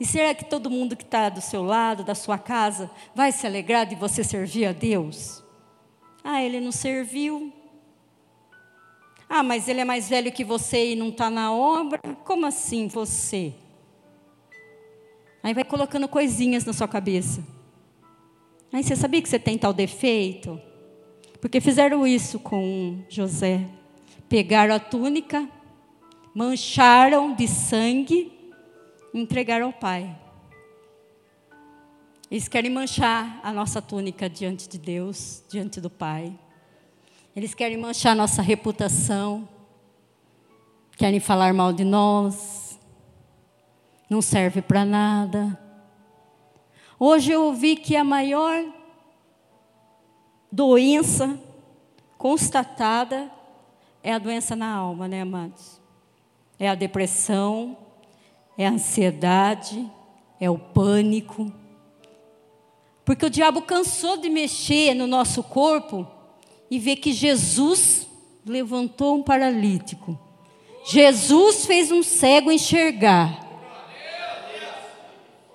E 0.00 0.06
será 0.06 0.34
que 0.34 0.46
todo 0.46 0.70
mundo 0.70 0.96
que 0.96 1.04
está 1.04 1.28
do 1.28 1.42
seu 1.42 1.62
lado, 1.62 2.02
da 2.02 2.14
sua 2.14 2.38
casa, 2.38 2.90
vai 3.14 3.32
se 3.32 3.46
alegrar 3.46 3.84
de 3.84 3.94
você 3.94 4.24
servir 4.24 4.64
a 4.64 4.72
Deus? 4.72 5.44
Ah, 6.24 6.42
ele 6.42 6.58
não 6.58 6.72
serviu. 6.72 7.52
Ah, 9.36 9.42
mas 9.42 9.66
ele 9.66 9.80
é 9.80 9.84
mais 9.84 10.08
velho 10.08 10.30
que 10.30 10.44
você 10.44 10.92
e 10.92 10.94
não 10.94 11.08
está 11.08 11.28
na 11.28 11.52
obra? 11.52 11.98
Como 12.22 12.46
assim 12.46 12.86
você? 12.86 13.52
Aí 15.42 15.52
vai 15.52 15.64
colocando 15.64 16.06
coisinhas 16.06 16.64
na 16.64 16.72
sua 16.72 16.86
cabeça. 16.86 17.44
Aí 18.72 18.84
você 18.84 18.94
sabia 18.94 19.20
que 19.20 19.28
você 19.28 19.40
tem 19.40 19.58
tal 19.58 19.72
defeito? 19.72 20.60
Porque 21.40 21.60
fizeram 21.60 22.06
isso 22.06 22.38
com 22.38 23.02
José. 23.08 23.66
Pegaram 24.28 24.72
a 24.72 24.78
túnica, 24.78 25.48
mancharam 26.32 27.34
de 27.34 27.48
sangue 27.48 28.32
entregar 29.12 29.62
ao 29.62 29.72
Pai. 29.72 30.16
Eles 32.30 32.46
querem 32.46 32.70
manchar 32.70 33.40
a 33.42 33.52
nossa 33.52 33.82
túnica 33.82 34.30
diante 34.30 34.68
de 34.68 34.78
Deus, 34.78 35.42
diante 35.50 35.80
do 35.80 35.90
Pai. 35.90 36.38
Eles 37.36 37.52
querem 37.52 37.76
manchar 37.76 38.14
nossa 38.14 38.40
reputação. 38.40 39.48
Querem 40.96 41.18
falar 41.18 41.52
mal 41.52 41.72
de 41.72 41.82
nós. 41.82 42.78
Não 44.08 44.22
serve 44.22 44.62
para 44.62 44.84
nada. 44.84 45.58
Hoje 46.96 47.32
eu 47.32 47.46
ouvi 47.46 47.74
que 47.74 47.96
a 47.96 48.04
maior 48.04 48.64
doença 50.50 51.36
constatada 52.16 53.28
é 54.00 54.12
a 54.12 54.18
doença 54.18 54.54
na 54.54 54.72
alma, 54.72 55.08
né, 55.08 55.22
amados? 55.22 55.80
É 56.56 56.68
a 56.68 56.76
depressão, 56.76 57.76
é 58.56 58.64
a 58.64 58.70
ansiedade, 58.70 59.90
é 60.38 60.48
o 60.48 60.56
pânico. 60.56 61.52
Porque 63.04 63.26
o 63.26 63.30
diabo 63.30 63.60
cansou 63.62 64.16
de 64.18 64.30
mexer 64.30 64.94
no 64.94 65.08
nosso 65.08 65.42
corpo 65.42 66.13
e 66.74 66.78
ver 66.80 66.96
que 66.96 67.12
Jesus 67.12 68.08
levantou 68.44 69.14
um 69.14 69.22
paralítico. 69.22 70.18
Jesus 70.84 71.66
fez 71.66 71.92
um 71.92 72.02
cego 72.02 72.50
enxergar. 72.50 73.40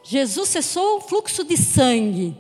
Jesus 0.02 0.48
cessou 0.48 0.96
o 0.96 1.02
fluxo 1.02 1.44
de 1.44 1.58
sangue. 1.58 2.38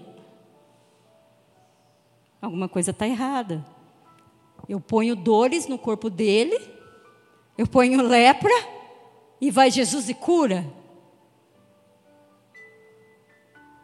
Alguma 2.41 2.69
coisa 2.69 2.91
está 2.91 3.05
errada. 3.05 3.65
Eu 4.69 4.79
ponho 4.79 5.13
dores 5.13 5.67
no 5.67 5.77
corpo 5.77 6.09
dele, 6.09 6.57
eu 7.57 7.67
ponho 7.67 8.01
lepra, 8.01 8.49
e 9.41 9.51
vai 9.51 9.69
Jesus 9.69 10.07
e 10.07 10.13
cura? 10.13 10.65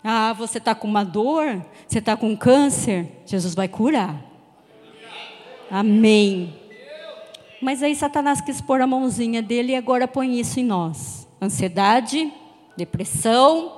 Ah, 0.01 0.31
você 0.31 0.57
está 0.57 0.73
com 0.73 0.87
uma 0.87 1.03
dor, 1.03 1.65
você 1.85 1.99
está 1.99 2.15
com 2.15 2.37
câncer, 2.37 3.11
Jesus 3.25 3.53
vai 3.53 3.67
curar. 3.67 4.34
Amém. 5.69 6.53
Mas 7.62 7.81
aí 7.81 7.95
Satanás 7.95 8.41
quis 8.41 8.62
pôr 8.62 8.81
a 8.81 8.88
mãozinha 8.88 9.41
dele 9.41 9.72
e 9.72 9.75
agora 9.75 10.07
põe 10.07 10.39
isso 10.39 10.60
em 10.60 10.63
nós: 10.63 11.27
ansiedade, 11.41 12.31
depressão, 12.77 13.72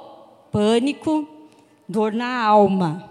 pânico, 0.52 1.28
dor 1.88 2.12
na 2.14 2.44
alma. 2.44 3.10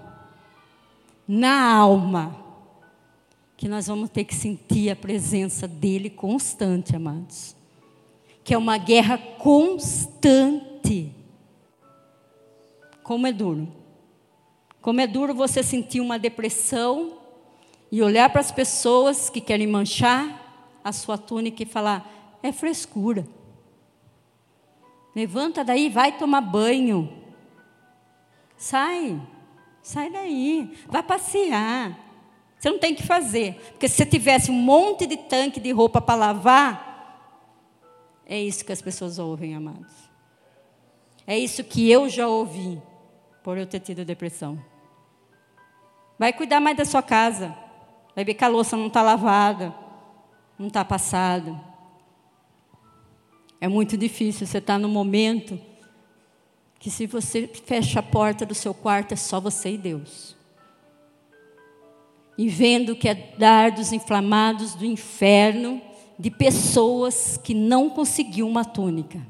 Na 1.26 1.74
alma. 1.74 2.44
Que 3.56 3.68
nós 3.68 3.86
vamos 3.86 4.10
ter 4.10 4.24
que 4.24 4.34
sentir 4.34 4.90
a 4.90 4.96
presença 4.96 5.66
dele 5.66 6.10
constante, 6.10 6.94
amados 6.94 7.56
que 8.46 8.54
é 8.54 8.58
uma 8.58 8.78
guerra 8.78 9.18
constante. 9.18 11.12
Como 13.02 13.26
é 13.26 13.32
duro. 13.32 13.66
Como 14.80 15.00
é 15.00 15.06
duro 15.08 15.34
você 15.34 15.64
sentir 15.64 16.00
uma 16.00 16.16
depressão 16.16 17.18
e 17.90 18.02
olhar 18.02 18.28
para 18.30 18.40
as 18.40 18.50
pessoas 18.50 19.30
que 19.30 19.40
querem 19.40 19.66
manchar 19.66 20.78
a 20.82 20.92
sua 20.92 21.16
túnica 21.16 21.62
e 21.62 21.66
falar: 21.66 22.38
é 22.42 22.52
frescura. 22.52 23.26
Levanta 25.14 25.64
daí, 25.64 25.88
vai 25.88 26.18
tomar 26.18 26.40
banho. 26.40 27.24
Sai, 28.56 29.20
sai 29.82 30.10
daí, 30.10 30.76
vai 30.86 31.02
passear. 31.02 31.98
Você 32.58 32.70
não 32.70 32.78
tem 32.78 32.94
que 32.94 33.02
fazer, 33.02 33.54
porque 33.72 33.88
se 33.88 33.96
você 33.96 34.06
tivesse 34.06 34.50
um 34.50 34.54
monte 34.54 35.06
de 35.06 35.16
tanque 35.16 35.60
de 35.60 35.70
roupa 35.72 36.00
para 36.00 36.14
lavar, 36.14 36.86
É 38.28 38.40
isso 38.40 38.64
que 38.64 38.72
as 38.72 38.82
pessoas 38.82 39.20
ouvem, 39.20 39.54
amados. 39.54 39.92
É 41.24 41.38
isso 41.38 41.62
que 41.62 41.88
eu 41.88 42.08
já 42.08 42.26
ouvi 42.26 42.82
por 43.42 43.56
eu 43.56 43.64
ter 43.66 43.78
tido 43.78 44.04
depressão. 44.04 44.60
Vai 46.18 46.32
cuidar 46.32 46.58
mais 46.60 46.76
da 46.76 46.84
sua 46.84 47.02
casa. 47.02 47.56
Vai 48.16 48.24
ver 48.24 48.32
que 48.32 48.44
a 48.44 48.48
louça 48.48 48.78
não 48.78 48.86
está 48.86 49.02
lavada, 49.02 49.74
não 50.58 50.68
está 50.68 50.82
passada. 50.82 51.54
É 53.60 53.68
muito 53.68 53.94
difícil 53.94 54.46
você 54.46 54.56
estar 54.56 54.72
tá 54.72 54.78
no 54.78 54.88
momento 54.88 55.60
que 56.78 56.90
se 56.90 57.06
você 57.06 57.46
fecha 57.46 58.00
a 58.00 58.02
porta 58.02 58.46
do 58.46 58.54
seu 58.54 58.72
quarto 58.72 59.12
é 59.12 59.16
só 59.16 59.38
você 59.38 59.72
e 59.72 59.78
Deus. 59.78 60.34
E 62.38 62.48
vendo 62.48 62.96
que 62.96 63.06
é 63.06 63.34
dardos 63.36 63.92
inflamados 63.92 64.74
do 64.74 64.86
inferno 64.86 65.82
de 66.18 66.30
pessoas 66.30 67.36
que 67.36 67.52
não 67.52 67.90
conseguiu 67.90 68.48
uma 68.48 68.64
túnica. 68.64 69.20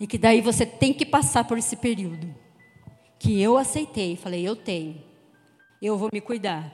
E 0.00 0.06
que 0.06 0.18
daí 0.18 0.40
você 0.40 0.66
tem 0.66 0.92
que 0.92 1.06
passar 1.06 1.44
por 1.44 1.58
esse 1.58 1.76
período. 1.76 2.34
Que 3.20 3.40
eu 3.40 3.56
aceitei, 3.56 4.16
falei, 4.16 4.46
eu 4.46 4.56
tenho. 4.56 5.07
Eu 5.80 5.96
vou 5.96 6.10
me 6.12 6.20
cuidar. 6.20 6.72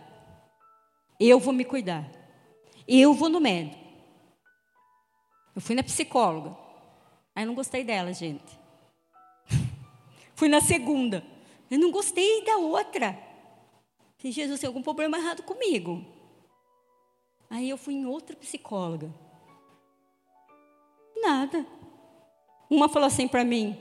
Eu 1.20 1.38
vou 1.38 1.52
me 1.52 1.64
cuidar. 1.64 2.10
Eu 2.86 3.14
vou 3.14 3.28
no 3.28 3.40
médico. 3.40 3.82
Eu 5.54 5.60
fui 5.60 5.74
na 5.74 5.82
psicóloga. 5.82 6.56
Aí 7.34 7.44
não 7.44 7.54
gostei 7.54 7.84
dela, 7.84 8.12
gente. 8.12 8.58
fui 10.34 10.48
na 10.48 10.60
segunda. 10.60 11.24
Eu 11.70 11.78
não 11.78 11.90
gostei 11.90 12.44
da 12.44 12.56
outra. 12.56 13.18
Falei, 14.18 14.32
Jesus, 14.32 14.60
tem 14.60 14.68
algum 14.68 14.82
problema 14.82 15.18
errado 15.18 15.42
comigo? 15.42 16.04
Aí 17.50 17.68
eu 17.68 17.76
fui 17.76 17.94
em 17.94 18.06
outra 18.06 18.34
psicóloga. 18.36 19.12
Nada. 21.16 21.66
Uma 22.68 22.88
falou 22.88 23.06
assim 23.06 23.28
para 23.28 23.44
mim: 23.44 23.78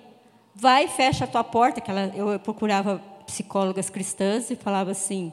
vai, 0.53 0.87
fecha 0.87 1.25
a 1.25 1.27
tua 1.27 1.43
porta, 1.43 1.81
que 1.81 1.89
ela, 1.89 2.07
eu 2.15 2.39
procurava 2.39 3.01
psicólogas 3.25 3.89
cristãs 3.89 4.49
e 4.51 4.55
falava 4.55 4.91
assim: 4.91 5.31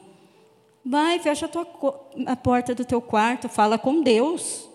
vai, 0.85 1.19
fecha 1.19 1.45
a, 1.45 1.49
tua, 1.49 1.67
a 2.25 2.35
porta 2.35 2.75
do 2.75 2.85
teu 2.85 3.01
quarto, 3.01 3.47
fala 3.47 3.77
com 3.77 4.01
Deus. 4.01 4.69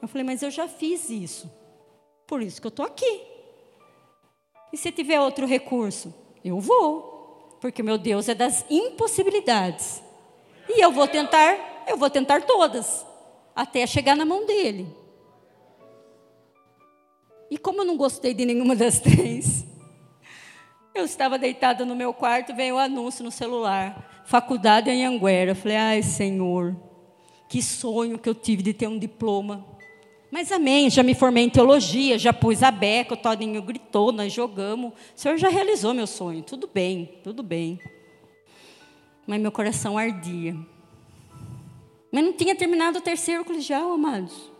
Eu 0.00 0.08
falei, 0.08 0.24
mas 0.24 0.42
eu 0.42 0.50
já 0.50 0.68
fiz 0.68 1.10
isso. 1.10 1.50
Por 2.26 2.42
isso 2.42 2.60
que 2.60 2.66
eu 2.66 2.70
estou 2.70 2.84
aqui. 2.84 3.22
E 4.72 4.76
se 4.76 4.92
tiver 4.92 5.20
outro 5.20 5.46
recurso? 5.46 6.12
Eu 6.44 6.60
vou. 6.60 7.56
Porque 7.60 7.82
meu 7.82 7.96
Deus 7.96 8.28
é 8.28 8.34
das 8.34 8.64
impossibilidades. 8.68 10.02
E 10.68 10.80
eu 10.84 10.90
vou 10.92 11.08
tentar, 11.08 11.84
eu 11.88 11.96
vou 11.96 12.10
tentar 12.10 12.42
todas. 12.42 13.06
Até 13.54 13.86
chegar 13.86 14.16
na 14.16 14.24
mão 14.24 14.44
dele. 14.44 14.86
E 17.50 17.56
como 17.56 17.80
eu 17.80 17.84
não 17.84 17.96
gostei 17.96 18.34
de 18.34 18.44
nenhuma 18.44 18.74
das 18.74 18.98
três, 19.00 19.64
eu 20.96 21.04
estava 21.04 21.38
deitada 21.38 21.84
no 21.84 21.94
meu 21.94 22.12
quarto, 22.12 22.54
veio 22.54 22.74
o 22.74 22.78
um 22.78 22.80
anúncio 22.80 23.24
no 23.24 23.30
celular, 23.30 24.22
faculdade 24.24 24.90
em 24.90 25.04
Anguera. 25.04 25.54
Falei, 25.54 25.76
ai 25.76 26.02
Senhor, 26.02 26.76
que 27.48 27.62
sonho 27.62 28.18
que 28.18 28.28
eu 28.28 28.34
tive 28.34 28.62
de 28.62 28.72
ter 28.72 28.86
um 28.86 28.98
diploma. 28.98 29.64
Mas 30.30 30.50
amém, 30.50 30.90
já 30.90 31.02
me 31.02 31.14
formei 31.14 31.44
em 31.44 31.50
teologia, 31.50 32.18
já 32.18 32.32
pus 32.32 32.62
a 32.62 32.70
beca, 32.70 33.14
o 33.14 33.16
Todinho 33.16 33.62
gritou, 33.62 34.12
nós 34.12 34.32
jogamos. 34.32 34.92
O 34.92 34.94
Senhor 35.14 35.38
já 35.38 35.48
realizou 35.48 35.94
meu 35.94 36.06
sonho, 36.06 36.42
tudo 36.42 36.68
bem, 36.72 37.20
tudo 37.22 37.42
bem. 37.42 37.80
Mas 39.26 39.40
meu 39.40 39.52
coração 39.52 39.96
ardia. 39.96 40.56
Mas 42.10 42.24
não 42.24 42.32
tinha 42.32 42.54
terminado 42.54 42.98
o 42.98 43.02
terceiro 43.02 43.44
colegial, 43.44 43.92
amados. 43.92 44.52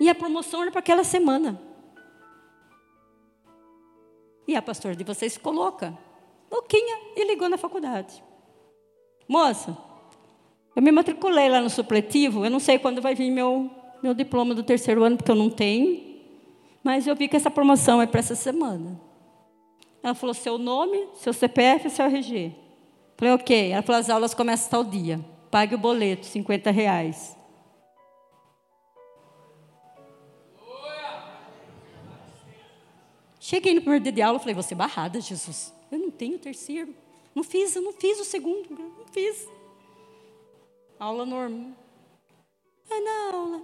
E 0.00 0.08
a 0.08 0.14
promoção 0.14 0.62
era 0.62 0.70
para 0.70 0.80
aquela 0.80 1.04
semana. 1.04 1.71
E 4.46 4.56
a 4.56 4.62
pastora 4.62 4.96
de 4.96 5.04
vocês 5.04 5.34
ficou 5.34 5.52
louca. 5.52 5.96
Louquinha. 6.50 6.98
E 7.16 7.24
ligou 7.24 7.48
na 7.48 7.56
faculdade. 7.56 8.22
Moça, 9.28 9.76
eu 10.74 10.82
me 10.82 10.90
matriculei 10.90 11.48
lá 11.48 11.60
no 11.60 11.70
supletivo. 11.70 12.44
Eu 12.44 12.50
não 12.50 12.60
sei 12.60 12.78
quando 12.78 13.00
vai 13.00 13.14
vir 13.14 13.30
meu, 13.30 13.70
meu 14.02 14.14
diploma 14.14 14.54
do 14.54 14.62
terceiro 14.62 15.04
ano, 15.04 15.16
porque 15.16 15.30
eu 15.30 15.36
não 15.36 15.50
tenho. 15.50 16.12
Mas 16.82 17.06
eu 17.06 17.14
vi 17.14 17.28
que 17.28 17.36
essa 17.36 17.50
promoção 17.50 18.02
é 18.02 18.06
para 18.06 18.20
essa 18.20 18.34
semana. 18.34 19.00
Ela 20.02 20.14
falou 20.14 20.34
seu 20.34 20.58
nome, 20.58 21.08
seu 21.14 21.32
CPF 21.32 21.86
e 21.86 21.90
seu 21.90 22.06
RG. 22.06 22.52
Falei, 23.16 23.34
ok. 23.34 23.70
Ela 23.70 23.82
falou, 23.82 24.00
as 24.00 24.10
aulas 24.10 24.34
começam 24.34 24.70
tal 24.70 24.84
dia. 24.84 25.20
Pague 25.50 25.74
o 25.74 25.78
boleto, 25.78 26.26
50 26.26 26.70
reais. 26.70 27.36
Cheguei 33.44 33.74
no 33.74 33.80
primeiro 33.80 34.04
dia 34.04 34.12
de 34.12 34.22
aula, 34.22 34.38
falei, 34.38 34.54
você 34.54 34.72
barrada, 34.72 35.20
Jesus. 35.20 35.74
Eu 35.90 35.98
não 35.98 36.12
tenho 36.12 36.38
terceiro. 36.38 36.94
Não 37.34 37.42
fiz, 37.42 37.74
eu 37.74 37.82
não 37.82 37.92
fiz 37.92 38.20
o 38.20 38.24
segundo, 38.24 38.70
não 38.70 39.04
fiz. 39.10 39.48
Aula 40.96 41.26
normal. 41.26 41.72
Aí 42.88 43.00
na 43.00 43.36
aula. 43.36 43.62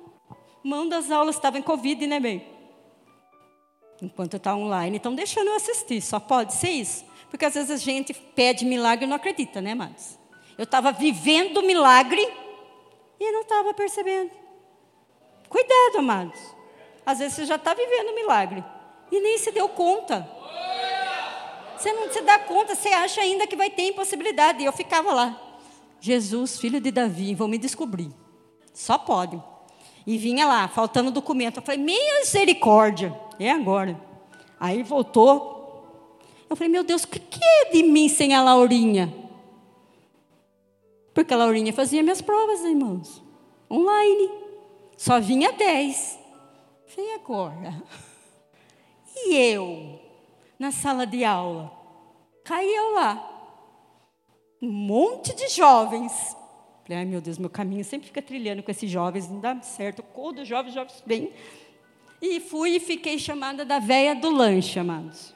Mão 0.65 0.89
das 0.89 1.13
aulas 1.13 1.37
estava 1.37 1.61
em 1.61 1.63
Covid, 1.63 2.09
né, 2.09 2.19
bem? 2.19 2.45
Enquanto 4.03 4.37
está 4.37 4.57
online, 4.57 4.97
estão 4.97 5.15
deixando 5.15 5.47
eu 5.47 5.55
assistir. 5.55 6.03
Só 6.03 6.19
pode 6.19 6.55
ser 6.55 6.71
isso. 6.71 7.05
Porque 7.31 7.45
às 7.45 7.55
vezes 7.55 7.71
a 7.71 7.77
gente 7.77 8.13
pede 8.13 8.65
milagre 8.65 9.05
e 9.05 9.09
não 9.09 9.15
acredita, 9.15 9.61
né, 9.61 9.73
amados? 9.73 10.19
Eu 10.59 10.65
estava 10.65 10.91
vivendo 10.91 11.59
o 11.59 11.63
milagre 11.63 12.29
e 13.21 13.31
não 13.31 13.43
estava 13.43 13.73
percebendo. 13.73 14.33
Cuidado, 15.49 15.99
amados. 15.99 16.41
Às 17.07 17.21
vezes 17.21 17.37
você 17.37 17.45
já 17.45 17.55
está 17.55 17.75
vivendo 17.75 18.09
o 18.09 18.15
milagre 18.17 18.65
e 19.11 19.21
nem 19.21 19.39
se 19.39 19.51
deu 19.51 19.69
conta. 19.69 20.29
Você 21.77 21.93
não 21.93 22.11
se 22.13 22.21
dá 22.23 22.39
conta, 22.41 22.75
você 22.75 22.89
acha 22.89 23.21
ainda 23.21 23.47
que 23.47 23.55
vai 23.55 23.71
ter 23.71 23.89
impossibilidade. 23.89 24.63
E 24.63 24.65
eu 24.65 24.73
ficava 24.73 25.13
lá. 25.13 25.41
Jesus, 26.01 26.59
filho 26.59 26.81
de 26.81 26.91
Davi, 26.91 27.35
vão 27.35 27.47
me 27.47 27.59
descobrir. 27.59 28.11
Só 28.73 28.99
pode. 28.99 29.41
E 30.07 30.19
vinha 30.19 30.47
lá, 30.47 30.67
faltando 30.67 31.11
documento. 31.11 31.59
Eu 31.59 31.63
falei, 31.63 31.81
misericórdia. 31.81 33.15
É 33.39 33.51
agora. 33.51 34.01
Aí 34.59 34.83
voltou. 34.83 36.19
Eu 36.51 36.57
falei, 36.57 36.73
meu 36.73 36.83
Deus, 36.83 37.05
o 37.05 37.09
que 37.09 37.21
é 37.43 37.71
de 37.71 37.83
mim 37.85 38.09
sem 38.09 38.35
a 38.35 38.43
Laurinha? 38.43 39.15
Porque 41.15 41.35
a 41.35 41.37
Laurinha 41.37 41.73
fazia 41.73 42.03
minhas 42.03 42.21
provas, 42.21 42.61
irmãos. 42.61 43.23
Online. 43.71 44.31
Só 44.97 45.21
vinha 45.21 45.53
10. 45.53 46.19
Falei, 46.87 47.15
agora? 47.15 47.83
E 49.27 49.37
eu, 49.37 50.01
na 50.59 50.71
sala 50.71 51.07
de 51.07 51.25
aula, 51.25 51.73
caía 52.45 52.83
lá. 52.95 53.35
Um 54.61 54.71
monte 54.71 55.35
de 55.35 55.49
jovens. 55.49 56.37
Ai 56.91 57.05
meu 57.05 57.21
Deus, 57.21 57.37
meu 57.37 57.51
caminho 57.51 57.85
sempre 57.85 58.07
fica 58.07 58.23
trilhando 58.23 58.63
com 58.63 58.71
esses 58.71 58.91
jovens, 58.91 59.29
não 59.29 59.41
dá 59.41 59.61
certo. 59.61 60.03
Os 60.15 60.49
jovens, 60.49 60.73
jovens 60.73 61.03
bem. 61.05 61.33
E 62.21 62.41
fui 62.41 62.77
e 62.77 62.81
fiquei 62.81 63.19
chamada 63.19 63.65
da 63.65 63.79
véia 63.79 64.15
do 64.15 64.31
lanche, 64.31 64.79
amados. 64.79 65.35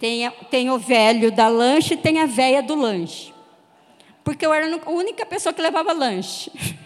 Tem, 0.00 0.28
tem 0.50 0.70
o 0.70 0.78
velho 0.78 1.30
da 1.30 1.48
lanche 1.48 1.94
e 1.94 1.96
tem 1.96 2.20
a 2.20 2.26
véia 2.26 2.62
do 2.62 2.74
lanche. 2.74 3.32
Porque 4.24 4.44
eu 4.44 4.52
era 4.52 4.66
a 4.84 4.90
única 4.90 5.24
pessoa 5.26 5.52
que 5.52 5.62
levava 5.62 5.92
lanche. 5.92 6.50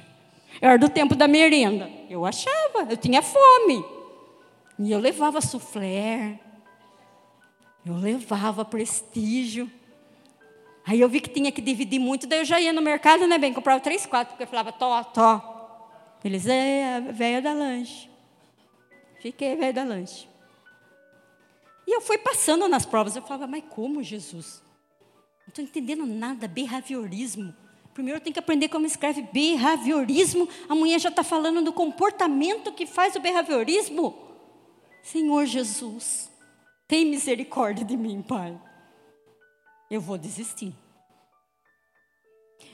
Eu 0.58 0.70
era 0.70 0.78
do 0.78 0.88
tempo 0.88 1.14
da 1.14 1.28
merenda. 1.28 1.90
Eu 2.08 2.24
achava, 2.24 2.86
eu 2.88 2.96
tinha 2.96 3.20
fome. 3.20 3.84
E 4.78 4.92
eu 4.92 4.98
levava 4.98 5.40
soufflé, 5.40 6.38
eu 7.84 7.94
levava 7.96 8.64
prestígio. 8.64 9.70
Aí 10.84 11.00
eu 11.00 11.08
vi 11.08 11.20
que 11.20 11.30
tinha 11.30 11.50
que 11.50 11.60
dividir 11.60 11.98
muito, 11.98 12.26
daí 12.26 12.40
eu 12.40 12.44
já 12.44 12.60
ia 12.60 12.72
no 12.72 12.82
mercado, 12.82 13.26
né, 13.26 13.38
bem, 13.38 13.52
comprava 13.52 13.80
três, 13.80 14.06
quatro, 14.06 14.32
porque 14.32 14.44
eu 14.44 14.48
falava, 14.48 14.72
tó, 14.72 15.02
tó. 15.04 15.52
Eles, 16.24 16.46
é, 16.46 17.00
velha 17.00 17.40
da 17.40 17.52
lanche. 17.52 18.10
Fiquei 19.20 19.56
velha 19.56 19.72
da 19.72 19.84
lanche. 19.84 20.28
E 21.86 21.94
eu 21.94 22.00
fui 22.00 22.18
passando 22.18 22.68
nas 22.68 22.84
provas, 22.84 23.14
eu 23.14 23.22
falava, 23.22 23.46
mas 23.46 23.64
como, 23.70 24.02
Jesus? 24.02 24.62
Não 25.46 25.48
estou 25.48 25.64
entendendo 25.64 26.04
nada, 26.04 26.48
behaviorismo. 26.48 27.54
Primeiro 27.94 28.18
eu 28.18 28.22
tenho 28.22 28.34
que 28.34 28.40
aprender 28.40 28.68
como 28.68 28.84
escreve 28.84 29.22
behaviorismo. 29.32 30.48
A 30.68 30.74
mulher 30.74 30.98
já 30.98 31.08
está 31.08 31.22
falando 31.22 31.62
do 31.62 31.72
comportamento 31.72 32.72
que 32.72 32.84
faz 32.84 33.14
o 33.14 33.20
behaviorismo. 33.20 34.25
Senhor 35.06 35.46
Jesus, 35.46 36.28
tem 36.88 37.04
misericórdia 37.04 37.84
de 37.84 37.96
mim, 37.96 38.22
Pai. 38.22 38.60
Eu 39.88 40.00
vou 40.00 40.18
desistir. 40.18 40.74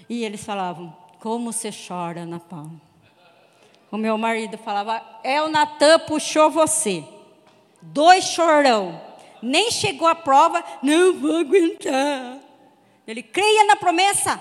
E 0.08 0.24
eles 0.24 0.42
falavam, 0.42 0.96
como 1.20 1.52
você 1.52 1.68
chora, 1.70 2.22
Ana 2.22 2.40
Paula. 2.40 2.80
O 3.90 3.98
meu 3.98 4.16
marido 4.16 4.56
falava, 4.56 5.04
é 5.22 5.42
o 5.42 5.50
Natan 5.50 5.98
puxou 6.06 6.50
você. 6.50 7.04
Dois 7.82 8.24
chorão. 8.24 8.98
Nem 9.42 9.70
chegou 9.70 10.08
a 10.08 10.14
prova, 10.14 10.64
não 10.82 11.12
vou 11.12 11.36
aguentar. 11.36 12.40
Ele 13.06 13.22
creia 13.22 13.64
na 13.64 13.76
promessa. 13.76 14.40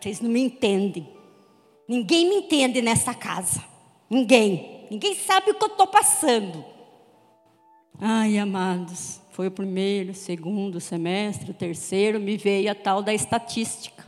Vocês 0.00 0.22
não 0.22 0.30
me 0.30 0.40
entendem. 0.40 1.06
Ninguém 1.86 2.30
me 2.30 2.36
entende 2.36 2.80
nessa 2.80 3.12
casa. 3.12 3.62
Ninguém. 4.08 4.81
Ninguém 4.92 5.14
sabe 5.14 5.52
o 5.52 5.54
que 5.54 5.64
eu 5.64 5.68
estou 5.68 5.86
passando. 5.86 6.62
Ai, 7.98 8.36
amados, 8.36 9.22
foi 9.30 9.46
o 9.46 9.50
primeiro, 9.50 10.12
segundo 10.12 10.78
semestre, 10.80 11.54
terceiro, 11.54 12.20
me 12.20 12.36
veio 12.36 12.70
a 12.70 12.74
tal 12.74 13.02
da 13.02 13.14
estatística. 13.14 14.04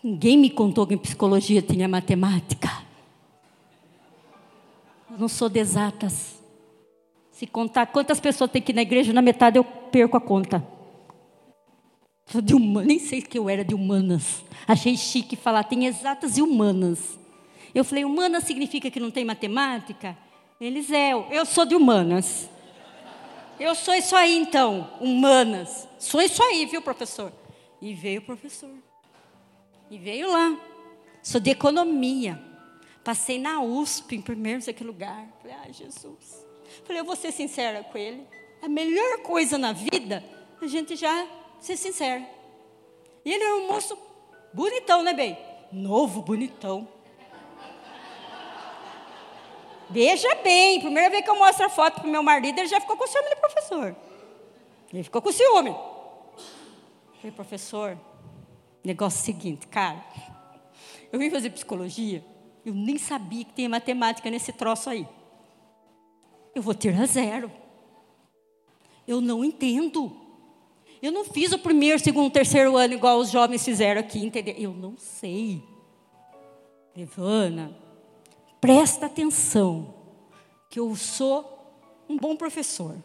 Ninguém 0.00 0.38
me 0.38 0.48
contou 0.48 0.86
que 0.86 0.94
em 0.94 0.98
psicologia 0.98 1.60
tinha 1.60 1.88
matemática. 1.88 2.70
Eu 5.10 5.18
não 5.18 5.28
sou 5.28 5.48
de 5.48 5.58
exatas. 5.58 6.40
Se 7.32 7.48
contar 7.48 7.86
quantas 7.86 8.20
pessoas 8.20 8.48
tem 8.48 8.62
aqui 8.62 8.72
na 8.72 8.82
igreja, 8.82 9.12
na 9.12 9.20
metade 9.20 9.58
eu 9.58 9.64
perco 9.64 10.16
a 10.16 10.20
conta. 10.20 10.64
Sou 12.26 12.40
de 12.40 12.54
humanas, 12.54 12.86
nem 12.86 13.00
sei 13.00 13.20
que 13.22 13.36
eu 13.36 13.48
era 13.48 13.64
de 13.64 13.74
humanas. 13.74 14.44
Achei 14.68 14.96
chique 14.96 15.34
falar, 15.34 15.64
tem 15.64 15.86
exatas 15.86 16.38
e 16.38 16.42
humanas. 16.42 17.18
Eu 17.74 17.84
falei, 17.84 18.04
humanas 18.04 18.44
significa 18.44 18.90
que 18.90 19.00
não 19.00 19.10
tem 19.10 19.24
matemática? 19.24 20.16
Eles 20.60 20.90
é, 20.90 21.12
eu 21.12 21.46
sou 21.46 21.64
de 21.64 21.74
humanas. 21.74 22.48
Eu 23.58 23.74
sou 23.74 23.94
isso 23.94 24.16
aí 24.16 24.36
então, 24.36 24.90
humanas. 25.00 25.86
Sou 25.98 26.20
isso 26.20 26.42
aí, 26.42 26.66
viu, 26.66 26.80
professor? 26.82 27.32
E 27.80 27.94
veio 27.94 28.20
o 28.20 28.24
professor. 28.24 28.70
E 29.90 29.98
veio 29.98 30.30
lá. 30.30 30.58
Sou 31.22 31.40
de 31.40 31.50
economia. 31.50 32.40
Passei 33.04 33.38
na 33.38 33.62
USP 33.62 34.16
em 34.16 34.22
primeiro, 34.22 34.60
sei 34.62 34.74
lugar. 34.80 35.26
Falei, 35.40 35.56
ai, 35.62 35.72
Jesus. 35.72 36.46
Falei, 36.84 37.00
eu 37.00 37.04
vou 37.04 37.16
ser 37.16 37.32
sincera 37.32 37.82
com 37.82 37.98
ele. 37.98 38.26
A 38.62 38.68
melhor 38.68 39.18
coisa 39.22 39.56
na 39.56 39.72
vida, 39.72 40.22
a 40.60 40.66
gente 40.66 40.96
já 40.96 41.26
ser 41.58 41.76
sincera. 41.76 42.26
E 43.24 43.32
ele 43.32 43.44
era 43.44 43.56
um 43.56 43.68
moço 43.68 43.96
bonitão, 44.52 45.02
né, 45.02 45.12
bem? 45.12 45.38
Novo, 45.72 46.22
bonitão. 46.22 46.88
Veja 49.90 50.34
bem, 50.36 50.80
primeira 50.80 51.10
vez 51.10 51.24
que 51.24 51.30
eu 51.30 51.38
mostro 51.38 51.66
a 51.66 51.68
foto 51.68 52.00
para 52.00 52.06
o 52.06 52.10
meu 52.10 52.22
marido, 52.22 52.58
ele 52.58 52.68
já 52.68 52.80
ficou 52.80 52.96
com 52.96 53.06
ciúme 53.06 53.28
do 53.30 53.36
professor. 53.36 53.96
Ele 54.92 55.02
ficou 55.02 55.20
com 55.20 55.32
ciúme. 55.32 55.74
Falei, 57.16 57.32
professor, 57.34 57.98
negócio 58.84 59.24
seguinte, 59.24 59.66
cara. 59.66 60.02
Eu 61.12 61.18
vim 61.18 61.28
fazer 61.28 61.50
psicologia, 61.50 62.24
eu 62.64 62.72
nem 62.72 62.98
sabia 62.98 63.44
que 63.44 63.52
tem 63.52 63.68
matemática 63.68 64.30
nesse 64.30 64.52
troço 64.52 64.88
aí. 64.88 65.06
Eu 66.54 66.62
vou 66.62 66.74
tirar 66.74 67.06
zero. 67.06 67.50
Eu 69.06 69.20
não 69.20 69.44
entendo. 69.44 70.16
Eu 71.02 71.10
não 71.10 71.24
fiz 71.24 71.52
o 71.52 71.58
primeiro, 71.58 71.98
segundo, 71.98 72.30
terceiro 72.30 72.76
ano 72.76 72.94
igual 72.94 73.18
os 73.18 73.30
jovens 73.30 73.64
fizeram 73.64 74.00
aqui, 74.00 74.24
entendeu? 74.24 74.54
Eu 74.56 74.72
não 74.72 74.96
sei. 74.96 75.62
Ivana, 76.94 77.76
presta 78.60 79.06
atenção, 79.06 79.94
que 80.68 80.78
eu 80.78 80.94
sou 80.94 81.58
um 82.08 82.16
bom 82.16 82.36
professor. 82.36 82.96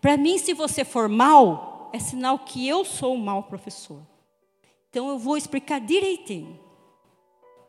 Para 0.00 0.16
mim, 0.16 0.38
se 0.38 0.54
você 0.54 0.84
for 0.84 1.08
mal, 1.08 1.90
é 1.92 1.98
sinal 1.98 2.38
que 2.38 2.66
eu 2.66 2.84
sou 2.84 3.14
um 3.14 3.18
mau 3.18 3.42
professor. 3.42 4.00
Então 4.88 5.08
eu 5.08 5.18
vou 5.18 5.36
explicar 5.36 5.80
direitinho. 5.80 6.58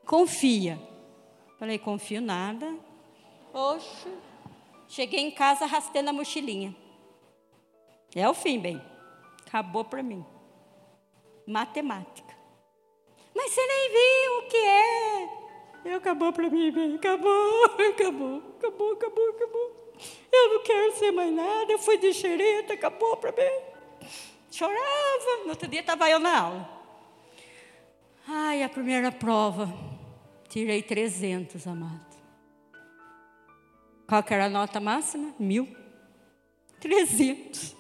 Confia. 0.06 0.82
Falei, 1.58 1.78
confio 1.78 2.22
nada. 2.22 2.76
Oxe. 3.54 4.10
Cheguei 4.88 5.22
em 5.22 5.32
casa 5.32 5.66
arrastando 5.66 6.10
a 6.10 6.14
mochilinha. 6.14 6.76
É 8.16 8.28
o 8.28 8.34
fim, 8.34 8.60
bem. 8.60 8.82
Acabou 9.46 9.86
para 9.86 10.04
mim. 10.04 10.26
Matemática. 11.46 12.36
Mas 13.36 13.52
você 13.52 13.66
nem 13.66 13.90
viu 13.90 14.38
o 14.38 14.50
que 14.50 14.58
é. 14.58 15.41
E 15.84 15.90
acabou 15.90 16.32
para 16.32 16.50
mim, 16.50 16.72
bem. 16.72 16.96
Acabou, 16.96 17.66
acabou, 17.66 18.56
acabou, 18.58 18.92
acabou, 18.94 19.30
acabou. 19.30 19.94
Eu 20.32 20.54
não 20.54 20.64
quero 20.64 20.94
ser 20.94 21.12
mais 21.12 21.34
nada. 21.34 21.72
Eu 21.72 21.80
fui 21.80 21.98
de 21.98 22.14
xereta, 22.14 22.74
acabou 22.74 23.18
para 23.18 23.32
mim. 23.32 24.08
Chorava. 24.52 25.44
No 25.44 25.50
outro 25.50 25.68
dia 25.68 25.82
estava 25.82 26.10
eu 26.10 26.20
na 26.20 26.40
aula. 26.40 26.70
Ai, 28.28 28.64
a 28.64 28.70
primeira 28.70 29.12
prova. 29.12 29.68
Tirei 30.48 30.84
300, 30.84 31.66
amado. 31.66 32.12
Qual 34.08 34.22
que 34.22 34.34
era 34.34 34.46
a 34.46 34.50
nota 34.50 34.80
máxima? 34.80 35.34
Mil. 35.40 35.68
300. 36.80 37.76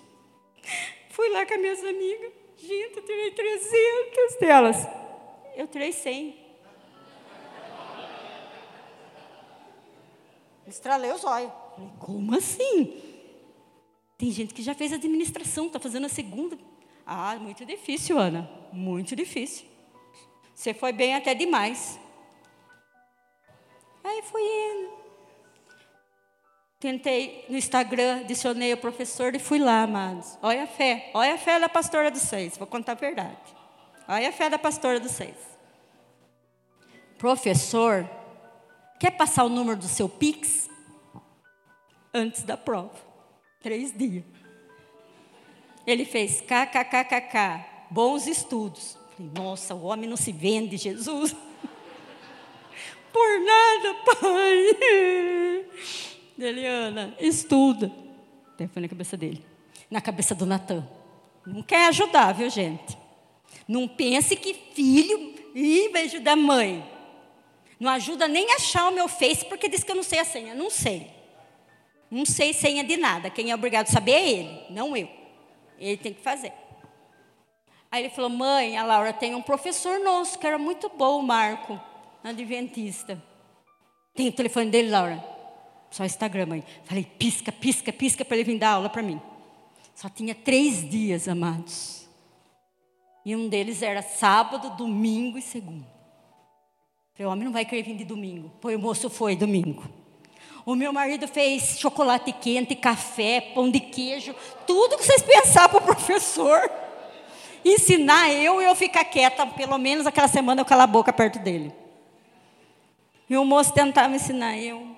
Fui 1.09 1.29
lá 1.29 1.45
com 1.45 1.53
as 1.53 1.59
minhas 1.59 1.83
amigas. 1.83 2.31
Gente, 2.57 2.97
eu 2.97 3.05
tirei 3.05 3.31
300 3.31 4.35
delas. 4.39 4.87
Eu 5.55 5.67
tirei 5.67 5.91
100. 5.91 6.40
Estralei 10.71 11.11
os 11.11 11.23
olhos. 11.23 11.51
Falei, 11.75 11.91
como 11.99 12.35
assim? 12.35 13.01
Tem 14.17 14.31
gente 14.31 14.53
que 14.53 14.61
já 14.61 14.73
fez 14.73 14.93
administração, 14.93 15.67
está 15.67 15.79
fazendo 15.79 16.05
a 16.05 16.09
segunda. 16.09 16.57
Ah, 17.05 17.35
muito 17.35 17.65
difícil, 17.65 18.17
Ana. 18.17 18.49
Muito 18.71 19.15
difícil. 19.15 19.65
Você 20.53 20.73
foi 20.73 20.93
bem 20.93 21.15
até 21.15 21.33
demais. 21.33 21.99
Aí 24.03 24.21
fui 24.23 24.41
indo. 24.41 25.01
Tentei 26.79 27.45
no 27.49 27.57
Instagram, 27.57 28.21
adicionei 28.21 28.73
o 28.73 28.77
professor 28.77 29.35
e 29.35 29.39
fui 29.39 29.59
lá, 29.59 29.83
amados. 29.83 30.37
Olha 30.41 30.63
a 30.63 30.67
fé, 30.67 31.11
olha 31.13 31.35
a 31.35 31.37
fé 31.37 31.59
da 31.59 31.69
pastora 31.69 32.09
dos 32.09 32.23
seis, 32.23 32.57
vou 32.57 32.65
contar 32.65 32.93
a 32.93 32.95
verdade. 32.95 33.37
Olha 34.07 34.29
a 34.29 34.31
fé 34.31 34.49
da 34.49 34.57
pastora 34.57 34.99
dos 34.99 35.11
seis. 35.11 35.35
Professor, 37.19 38.09
quer 39.01 39.09
passar 39.09 39.45
o 39.45 39.49
número 39.49 39.79
do 39.79 39.87
seu 39.87 40.07
Pix? 40.07 40.69
Antes 42.13 42.43
da 42.43 42.55
prova. 42.55 42.93
Três 43.59 43.97
dias. 43.97 44.23
Ele 45.87 46.05
fez 46.05 46.39
kkkk, 46.41 47.65
bons 47.89 48.27
estudos. 48.27 48.95
Falei, 49.17 49.31
nossa, 49.35 49.73
o 49.73 49.85
homem 49.85 50.07
não 50.07 50.15
se 50.15 50.31
vende, 50.31 50.77
Jesus. 50.77 51.35
Por 53.11 53.39
nada, 53.39 53.95
pai. 54.05 55.65
Eliana, 56.37 57.15
estuda. 57.19 57.91
Foi 58.71 58.83
na 58.83 58.87
cabeça 58.87 59.17
dele. 59.17 59.43
Na 59.89 59.99
cabeça 59.99 60.35
do 60.35 60.45
Natan. 60.45 60.87
Não 61.43 61.63
quer 61.63 61.87
ajudar, 61.87 62.33
viu, 62.33 62.51
gente? 62.51 62.95
Não 63.67 63.87
pense 63.87 64.35
que 64.35 64.53
filho 64.53 65.33
ih, 65.55 65.89
vai 65.89 66.03
ajudar 66.03 66.35
mãe. 66.35 67.00
Não 67.81 67.89
ajuda 67.89 68.27
nem 68.27 68.51
a 68.51 68.57
achar 68.57 68.89
o 68.89 68.93
meu 68.93 69.07
Face, 69.07 69.43
porque 69.43 69.67
diz 69.67 69.83
que 69.83 69.89
eu 69.89 69.95
não 69.95 70.03
sei 70.03 70.19
a 70.19 70.23
senha. 70.23 70.53
Não 70.53 70.69
sei. 70.69 71.09
Não 72.11 72.25
sei 72.25 72.53
senha 72.53 72.83
de 72.83 72.95
nada. 72.95 73.27
Quem 73.27 73.49
é 73.49 73.55
obrigado 73.55 73.87
a 73.87 73.91
saber 73.91 74.11
é 74.11 74.29
ele, 74.29 74.65
não 74.69 74.95
eu. 74.95 75.09
Ele 75.79 75.97
tem 75.97 76.13
que 76.13 76.21
fazer. 76.21 76.53
Aí 77.91 78.03
ele 78.03 78.13
falou: 78.13 78.29
Mãe, 78.29 78.77
a 78.77 78.85
Laura 78.85 79.11
tem 79.11 79.33
um 79.33 79.41
professor 79.41 79.99
nosso 79.99 80.37
que 80.37 80.45
era 80.45 80.59
muito 80.59 80.89
bom, 80.89 81.21
o 81.21 81.23
Marco, 81.23 81.81
adventista. 82.23 83.19
Tem 84.13 84.27
o 84.27 84.31
telefone 84.31 84.69
dele, 84.69 84.91
Laura? 84.91 85.23
Só 85.89 86.05
Instagram, 86.05 86.45
mãe. 86.45 86.63
Falei, 86.83 87.03
pisca, 87.03 87.51
pisca, 87.51 87.91
pisca 87.91 88.23
para 88.23 88.37
ele 88.37 88.43
vir 88.43 88.59
dar 88.59 88.73
aula 88.73 88.89
para 88.89 89.01
mim. 89.01 89.19
Só 89.95 90.07
tinha 90.07 90.35
três 90.35 90.87
dias, 90.87 91.27
amados. 91.27 92.07
E 93.25 93.35
um 93.35 93.49
deles 93.49 93.81
era 93.81 94.03
sábado, 94.03 94.69
domingo 94.77 95.39
e 95.39 95.41
segundo. 95.41 96.00
Falei, 97.21 97.25
o 97.25 97.29
homem 97.29 97.45
não 97.45 97.51
vai 97.51 97.65
querer 97.65 97.83
vir 97.83 97.95
de 97.95 98.03
domingo. 98.03 98.51
Pois 98.59 98.75
o 98.75 98.79
moço 98.79 99.09
foi 99.09 99.35
domingo. 99.35 99.83
O 100.65 100.75
meu 100.75 100.91
marido 100.91 101.27
fez 101.27 101.79
chocolate 101.79 102.31
quente, 102.31 102.75
café, 102.75 103.41
pão 103.53 103.69
de 103.69 103.79
queijo, 103.79 104.35
tudo 104.65 104.97
que 104.97 105.03
vocês 105.03 105.21
pensaram 105.21 105.69
para 105.69 105.79
o 105.79 105.81
professor. 105.85 106.69
Ensinar 107.63 108.31
eu 108.31 108.61
e 108.61 108.65
eu 108.65 108.75
ficar 108.75 109.05
quieta, 109.05 109.45
pelo 109.45 109.77
menos 109.77 110.07
aquela 110.07 110.27
semana 110.27 110.61
eu 110.61 110.65
calar 110.65 110.85
a 110.85 110.87
boca 110.87 111.13
perto 111.13 111.37
dele. 111.39 111.71
E 113.29 113.37
o 113.37 113.45
moço 113.45 113.73
tentava 113.73 114.15
ensinar 114.15 114.57
eu. 114.57 114.95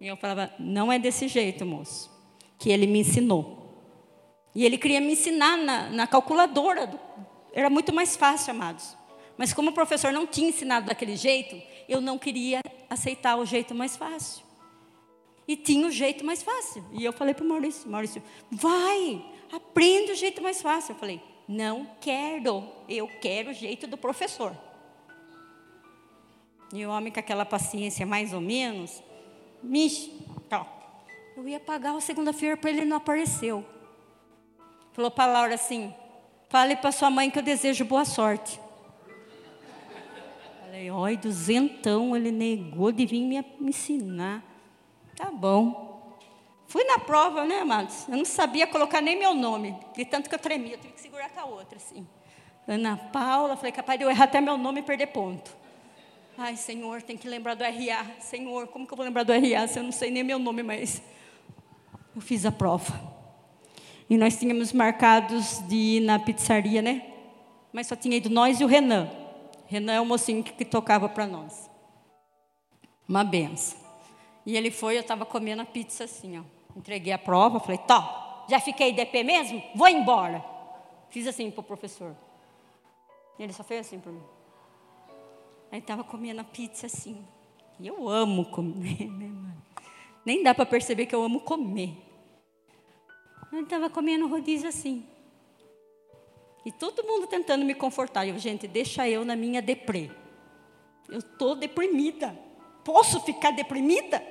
E 0.00 0.06
eu 0.06 0.16
falava, 0.16 0.52
não 0.58 0.92
é 0.92 0.98
desse 0.98 1.28
jeito, 1.28 1.64
moço, 1.64 2.10
que 2.58 2.70
ele 2.70 2.86
me 2.86 3.00
ensinou. 3.00 3.56
E 4.54 4.64
ele 4.64 4.76
queria 4.78 5.00
me 5.00 5.12
ensinar 5.12 5.56
na, 5.56 5.90
na 5.90 6.06
calculadora. 6.06 6.88
Do, 6.88 6.98
era 7.52 7.70
muito 7.70 7.92
mais 7.92 8.16
fácil, 8.16 8.52
amados. 8.52 8.97
Mas 9.38 9.52
como 9.52 9.70
o 9.70 9.72
professor 9.72 10.12
não 10.12 10.26
tinha 10.26 10.48
ensinado 10.48 10.86
daquele 10.86 11.14
jeito, 11.14 11.62
eu 11.88 12.00
não 12.00 12.18
queria 12.18 12.60
aceitar 12.90 13.36
o 13.36 13.46
jeito 13.46 13.72
mais 13.72 13.96
fácil. 13.96 14.44
E 15.46 15.56
tinha 15.56 15.86
o 15.86 15.90
jeito 15.90 16.26
mais 16.26 16.42
fácil. 16.42 16.84
E 16.92 17.04
eu 17.04 17.12
falei 17.12 17.32
para 17.32 17.44
o 17.44 17.48
Maurício, 17.48 17.88
Maurício, 17.88 18.22
vai, 18.50 19.24
aprende 19.52 20.12
o 20.12 20.16
jeito 20.16 20.42
mais 20.42 20.60
fácil. 20.60 20.92
Eu 20.92 20.98
falei, 20.98 21.22
não 21.46 21.88
quero, 22.00 22.68
eu 22.88 23.08
quero 23.22 23.50
o 23.50 23.54
jeito 23.54 23.86
do 23.86 23.96
professor. 23.96 24.54
E 26.74 26.84
o 26.84 26.90
homem 26.90 27.12
com 27.12 27.20
aquela 27.20 27.46
paciência 27.46 28.04
mais 28.04 28.34
ou 28.34 28.40
menos, 28.40 29.02
Mish, 29.62 30.10
tá. 30.50 30.66
Eu 31.36 31.48
ia 31.48 31.60
pagar 31.60 31.96
a 31.96 32.00
segunda-feira 32.00 32.56
para 32.56 32.70
ele 32.70 32.84
não 32.84 32.96
apareceu. 32.96 33.64
Falou 34.92 35.10
para 35.10 35.30
a 35.30 35.32
Laura 35.32 35.54
assim: 35.54 35.94
fale 36.48 36.74
para 36.76 36.90
sua 36.90 37.08
mãe 37.08 37.30
que 37.30 37.38
eu 37.38 37.42
desejo 37.42 37.84
boa 37.84 38.04
sorte. 38.04 38.60
Falei, 40.78 40.92
oi, 40.92 41.16
duzentão, 41.16 42.14
ele 42.14 42.30
negou 42.30 42.92
de 42.92 43.04
vir 43.04 43.20
me 43.20 43.44
ensinar. 43.68 44.44
Tá 45.16 45.28
bom. 45.28 46.16
Fui 46.68 46.84
na 46.84 47.00
prova, 47.00 47.44
né, 47.44 47.62
amados? 47.62 48.06
Eu 48.08 48.16
não 48.16 48.24
sabia 48.24 48.64
colocar 48.64 49.00
nem 49.00 49.18
meu 49.18 49.34
nome, 49.34 49.76
de 49.96 50.04
tanto 50.04 50.28
que 50.28 50.36
eu 50.36 50.38
tremia, 50.38 50.74
eu 50.74 50.78
tive 50.78 50.92
que 50.92 51.00
segurar 51.00 51.30
com 51.30 51.40
a 51.40 51.46
outra, 51.46 51.78
assim. 51.78 52.06
Ana 52.64 52.96
Paula, 52.96 53.56
falei, 53.56 53.72
capaz 53.72 53.98
de 53.98 54.04
eu 54.04 54.10
errar 54.10 54.26
até 54.26 54.40
meu 54.40 54.56
nome 54.56 54.78
e 54.78 54.82
perder 54.84 55.08
ponto. 55.08 55.50
Ai, 56.36 56.54
Senhor, 56.54 57.02
tem 57.02 57.16
que 57.16 57.26
lembrar 57.26 57.56
do 57.56 57.64
RA. 57.64 58.06
Senhor, 58.20 58.68
como 58.68 58.86
que 58.86 58.92
eu 58.92 58.96
vou 58.96 59.04
lembrar 59.04 59.24
do 59.24 59.32
RA 59.32 59.66
se 59.66 59.80
eu 59.80 59.82
não 59.82 59.90
sei 59.90 60.12
nem 60.12 60.22
meu 60.22 60.38
nome, 60.38 60.62
mas 60.62 61.02
eu 62.14 62.22
fiz 62.22 62.46
a 62.46 62.52
prova. 62.52 62.94
E 64.08 64.16
nós 64.16 64.38
tínhamos 64.38 64.72
marcados 64.72 65.58
de 65.66 65.74
ir 65.74 66.00
na 66.02 66.20
pizzaria, 66.20 66.80
né? 66.80 67.02
Mas 67.72 67.88
só 67.88 67.96
tinha 67.96 68.16
ido 68.16 68.30
nós 68.30 68.60
e 68.60 68.64
o 68.64 68.68
Renan. 68.68 69.17
Renan 69.68 69.92
é 69.92 70.00
o 70.00 70.06
mocinho 70.06 70.42
que, 70.42 70.52
que 70.52 70.64
tocava 70.64 71.08
para 71.08 71.26
nós. 71.26 71.70
Uma 73.06 73.22
benção. 73.22 73.78
E 74.44 74.56
ele 74.56 74.70
foi, 74.70 74.96
eu 74.96 75.02
estava 75.02 75.26
comendo 75.26 75.62
a 75.62 75.66
pizza 75.66 76.04
assim, 76.04 76.38
ó. 76.38 76.42
Entreguei 76.74 77.12
a 77.12 77.18
prova, 77.18 77.60
falei, 77.60 77.78
tá, 77.78 78.44
já 78.48 78.58
fiquei 78.58 78.92
DP 78.92 79.22
mesmo? 79.22 79.62
Vou 79.74 79.88
embora. 79.88 80.42
Fiz 81.10 81.26
assim 81.26 81.50
para 81.50 81.60
o 81.60 81.64
professor. 81.64 82.16
E 83.38 83.42
ele 83.42 83.52
só 83.52 83.62
fez 83.62 83.86
assim 83.86 84.00
para 84.00 84.10
mim. 84.10 84.22
Aí 85.70 85.80
estava 85.80 86.02
comendo 86.02 86.40
a 86.40 86.44
pizza 86.44 86.86
assim. 86.86 87.22
E 87.78 87.86
eu 87.86 88.08
amo 88.08 88.46
comer, 88.46 89.06
né, 89.12 89.26
mano? 89.26 89.62
Nem 90.24 90.42
dá 90.42 90.54
para 90.54 90.66
perceber 90.66 91.06
que 91.06 91.14
eu 91.14 91.22
amo 91.22 91.40
comer. 91.40 91.94
Ele 93.52 93.62
estava 93.62 93.88
comendo 93.90 94.26
rodízio 94.26 94.68
assim. 94.68 95.06
E 96.64 96.72
todo 96.72 97.04
mundo 97.04 97.26
tentando 97.26 97.64
me 97.64 97.74
confortar. 97.74 98.26
Eu, 98.26 98.38
gente, 98.38 98.66
deixa 98.66 99.08
eu 99.08 99.24
na 99.24 99.36
minha 99.36 99.62
deprê. 99.62 100.10
Eu 101.08 101.18
estou 101.18 101.54
deprimida. 101.54 102.38
Posso 102.84 103.20
ficar 103.20 103.50
deprimida? 103.52 104.22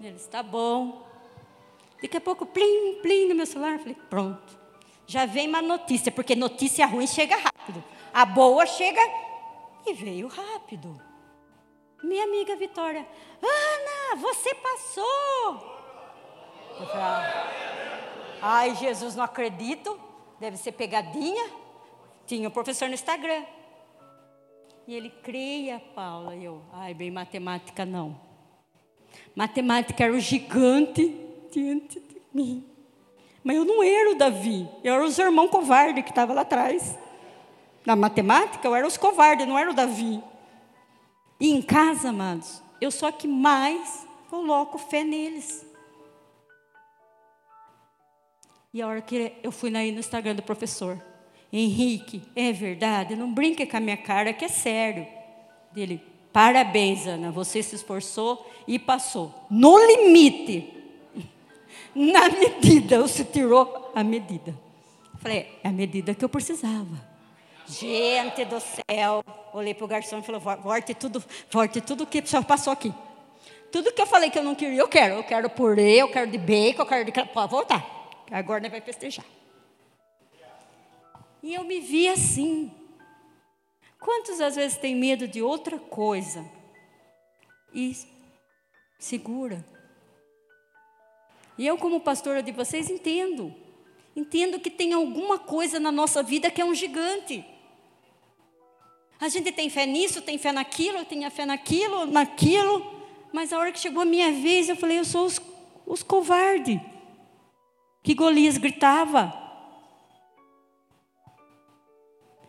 Ele 0.00 0.16
está 0.16 0.42
bom. 0.42 1.06
Daqui 2.00 2.16
a 2.16 2.20
pouco, 2.20 2.46
plim, 2.46 3.00
plim 3.02 3.28
no 3.28 3.34
meu 3.34 3.46
celular. 3.46 3.72
Eu 3.72 3.78
falei, 3.80 3.96
pronto. 4.08 4.58
Já 5.06 5.26
vem 5.26 5.48
uma 5.48 5.62
notícia, 5.62 6.12
porque 6.12 6.36
notícia 6.36 6.86
ruim 6.86 7.06
chega 7.06 7.36
rápido. 7.36 7.82
A 8.12 8.24
boa 8.24 8.66
chega 8.66 9.00
e 9.86 9.94
veio 9.94 10.28
rápido. 10.28 11.00
Minha 12.02 12.24
amiga 12.24 12.54
Vitória, 12.54 13.06
Ana, 13.42 14.16
você 14.20 14.54
passou. 14.54 15.78
Eu 16.78 16.86
falei, 16.86 17.02
ah, 17.02 17.52
ai, 18.40 18.74
Jesus, 18.76 19.16
não 19.16 19.24
acredito. 19.24 19.98
Deve 20.40 20.56
ser 20.56 20.72
pegadinha. 20.72 21.50
Tinha 22.26 22.48
o 22.48 22.50
um 22.50 22.54
professor 22.54 22.88
no 22.88 22.94
Instagram. 22.94 23.44
E 24.86 24.94
ele, 24.94 25.10
creia, 25.22 25.80
Paula. 25.94 26.34
E 26.34 26.44
eu, 26.44 26.62
ai, 26.72 26.94
bem, 26.94 27.10
matemática 27.10 27.84
não. 27.84 28.18
Matemática 29.34 30.04
era 30.04 30.12
o 30.12 30.20
gigante 30.20 31.14
diante 31.50 32.00
de 32.00 32.20
mim. 32.32 32.64
Mas 33.42 33.56
eu 33.56 33.64
não 33.64 33.82
era 33.82 34.10
o 34.10 34.14
Davi, 34.14 34.68
eu 34.82 34.94
era 34.94 35.04
os 35.04 35.18
irmãos 35.18 35.48
covardes 35.48 36.02
que 36.04 36.10
estavam 36.10 36.34
lá 36.34 36.42
atrás. 36.42 36.98
Na 37.86 37.96
matemática, 37.96 38.66
eu 38.66 38.74
era 38.74 38.86
os 38.86 38.96
covardes, 38.96 39.46
não 39.46 39.58
era 39.58 39.70
o 39.70 39.74
Davi. 39.74 40.22
E 41.40 41.50
em 41.50 41.62
casa, 41.62 42.10
amados, 42.10 42.62
eu 42.80 42.90
a 43.06 43.12
que 43.12 43.28
mais 43.28 44.06
coloco 44.28 44.76
fé 44.76 45.04
neles. 45.04 45.64
E 48.78 48.82
a 48.82 48.86
hora 48.86 49.00
que 49.02 49.32
eu 49.42 49.50
fui 49.50 49.76
aí 49.76 49.90
no 49.90 49.98
Instagram 49.98 50.36
do 50.36 50.42
professor, 50.42 51.02
Henrique, 51.52 52.22
é 52.36 52.52
verdade, 52.52 53.16
não 53.16 53.34
brinque 53.34 53.66
com 53.66 53.76
a 53.76 53.80
minha 53.80 53.96
cara, 53.96 54.32
que 54.32 54.44
é 54.44 54.48
sério. 54.48 55.04
Dele, 55.72 56.00
parabéns, 56.32 57.04
Ana, 57.04 57.32
você 57.32 57.60
se 57.60 57.74
esforçou 57.74 58.48
e 58.68 58.78
passou. 58.78 59.34
No 59.50 59.76
limite, 59.84 60.72
na 61.92 62.28
medida, 62.28 63.00
você 63.00 63.24
tirou 63.24 63.90
a 63.96 64.04
medida. 64.04 64.56
Falei, 65.18 65.58
é 65.64 65.68
a 65.68 65.72
medida 65.72 66.14
que 66.14 66.24
eu 66.24 66.28
precisava. 66.28 67.04
Gente 67.66 68.44
do 68.44 68.60
céu, 68.60 69.24
olhei 69.52 69.74
para 69.74 69.86
o 69.86 69.88
garçom 69.88 70.20
e 70.20 70.22
falei, 70.22 70.40
volte 70.40 70.94
tudo, 70.94 71.20
volte 71.50 71.80
tudo 71.80 72.06
que 72.06 72.22
passou 72.46 72.72
aqui. 72.72 72.94
Tudo 73.72 73.92
que 73.92 74.00
eu 74.00 74.06
falei 74.06 74.30
que 74.30 74.38
eu 74.38 74.44
não 74.44 74.54
queria, 74.54 74.78
eu 74.78 74.86
quero. 74.86 75.16
Eu 75.16 75.24
quero 75.24 75.50
purê, 75.50 75.96
eu 75.96 76.08
quero 76.12 76.30
de 76.30 76.38
bacon, 76.38 76.82
eu 76.82 76.86
quero 76.86 77.04
de... 77.04 77.10
Pode 77.10 77.50
voltar. 77.50 77.97
Agora 78.30 78.68
vai 78.68 78.80
festejar. 78.80 79.24
E 81.42 81.54
eu 81.54 81.64
me 81.64 81.80
vi 81.80 82.08
assim. 82.08 82.70
Quantos 83.98 84.40
às 84.40 84.56
vezes 84.56 84.76
tem 84.76 84.94
medo 84.94 85.26
de 85.26 85.42
outra 85.42 85.78
coisa 85.78 86.44
e 87.72 87.96
segura? 88.98 89.64
E 91.56 91.66
eu, 91.66 91.76
como 91.76 92.00
pastora 92.00 92.42
de 92.42 92.52
vocês, 92.52 92.88
entendo. 92.88 93.54
Entendo 94.14 94.60
que 94.60 94.70
tem 94.70 94.92
alguma 94.92 95.38
coisa 95.38 95.80
na 95.80 95.90
nossa 95.90 96.22
vida 96.22 96.50
que 96.50 96.60
é 96.60 96.64
um 96.64 96.74
gigante. 96.74 97.44
A 99.20 99.28
gente 99.28 99.50
tem 99.50 99.68
fé 99.68 99.84
nisso, 99.84 100.22
tem 100.22 100.38
fé 100.38 100.52
naquilo, 100.52 101.04
tem 101.04 101.28
fé 101.30 101.44
naquilo, 101.44 102.06
naquilo. 102.06 102.98
Mas 103.32 103.52
a 103.52 103.58
hora 103.58 103.72
que 103.72 103.80
chegou 103.80 104.02
a 104.02 104.06
minha 104.06 104.30
vez, 104.30 104.68
eu 104.68 104.76
falei, 104.76 104.98
eu 104.98 105.04
sou 105.04 105.26
os, 105.26 105.40
os 105.84 106.02
covardes. 106.02 106.80
Que 108.08 108.14
Golias 108.14 108.56
gritava. 108.56 109.34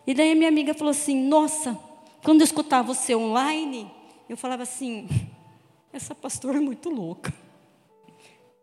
E 0.06 0.14
daí 0.14 0.32
a 0.32 0.34
minha 0.34 0.48
amiga 0.48 0.72
falou 0.72 0.90
assim, 0.90 1.14
nossa, 1.14 1.78
quando 2.24 2.40
eu 2.40 2.46
escutava 2.46 2.94
você 2.94 3.14
online, 3.14 3.92
eu 4.26 4.38
falava 4.38 4.62
assim, 4.62 5.06
essa 5.92 6.14
pastora 6.14 6.56
é 6.56 6.60
muito 6.62 6.88
louca. 6.88 7.30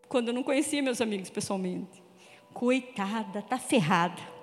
Quando 0.10 0.30
eu 0.30 0.34
não 0.34 0.42
conhecia 0.42 0.82
meus 0.82 1.00
amigos 1.00 1.30
pessoalmente. 1.30 2.02
Coitada, 2.52 3.44
tá 3.44 3.60
ferrada 3.60 4.36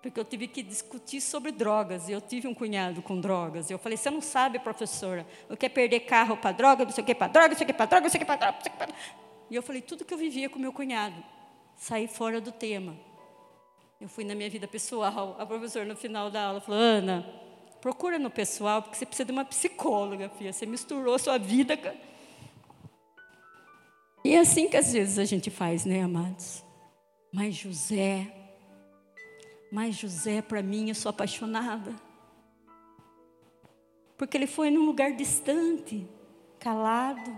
porque 0.00 0.18
eu 0.18 0.24
tive 0.24 0.46
que 0.46 0.62
discutir 0.62 1.20
sobre 1.20 1.52
drogas. 1.52 2.08
Eu 2.08 2.20
tive 2.20 2.48
um 2.48 2.54
cunhado 2.54 3.02
com 3.02 3.20
drogas. 3.20 3.70
Eu 3.70 3.78
falei: 3.78 3.98
você 3.98 4.08
não 4.08 4.22
sabe, 4.22 4.58
professora, 4.58 5.26
eu 5.50 5.56
quero 5.56 5.74
perder 5.74 6.00
carro 6.00 6.36
para 6.36 6.52
droga, 6.52 6.84
não 6.84 6.92
sei 6.92 7.02
o 7.02 7.06
que 7.06 7.14
para 7.14 7.28
droga, 7.28 7.48
não 7.48 7.56
sei 7.56 7.64
o 7.64 7.66
que 7.66 7.74
para 7.74 7.86
droga, 7.86 8.04
não 8.04 8.10
sei 8.10 8.16
o 8.16 8.20
que 8.20 8.24
para 8.24 8.36
droga, 8.36 8.56
não 8.56 8.62
sei 8.62 8.70
o 8.70 8.72
que 8.72 8.78
para 8.78 8.94
E 9.50 9.54
eu 9.54 9.62
falei: 9.62 9.82
tudo 9.82 10.04
que 10.04 10.12
eu 10.12 10.18
vivia 10.18 10.48
com 10.48 10.58
meu 10.58 10.72
cunhado. 10.72 11.22
Saí 11.76 12.08
fora 12.08 12.40
do 12.40 12.52
tema. 12.52 12.96
Eu 14.00 14.08
fui 14.08 14.24
na 14.24 14.34
minha 14.34 14.50
vida 14.50 14.66
pessoal. 14.66 15.36
A 15.38 15.46
professora, 15.46 15.84
no 15.84 15.96
final 15.96 16.30
da 16.30 16.44
aula, 16.44 16.60
falou: 16.60 16.80
Ana, 16.80 17.26
procura 17.80 18.18
no 18.18 18.30
pessoal, 18.30 18.82
porque 18.82 18.96
você 18.96 19.06
precisa 19.06 19.26
de 19.26 19.32
uma 19.32 19.44
psicóloga, 19.44 20.28
filha. 20.30 20.52
Você 20.52 20.66
misturou 20.66 21.18
sua 21.18 21.38
vida. 21.38 21.78
E 24.24 24.34
é 24.34 24.40
assim 24.40 24.68
que 24.68 24.76
às 24.76 24.92
vezes 24.92 25.18
a 25.18 25.24
gente 25.24 25.50
faz, 25.50 25.84
né, 25.84 26.02
amados? 26.02 26.64
Mas 27.32 27.54
José 27.54 28.38
mas 29.70 29.96
José, 29.96 30.40
para 30.40 30.62
mim, 30.62 30.88
eu 30.88 30.94
sou 30.94 31.10
apaixonada. 31.10 31.94
Porque 34.16 34.36
ele 34.36 34.46
foi 34.46 34.70
num 34.70 34.84
lugar 34.84 35.12
distante, 35.12 36.08
calado. 36.58 37.30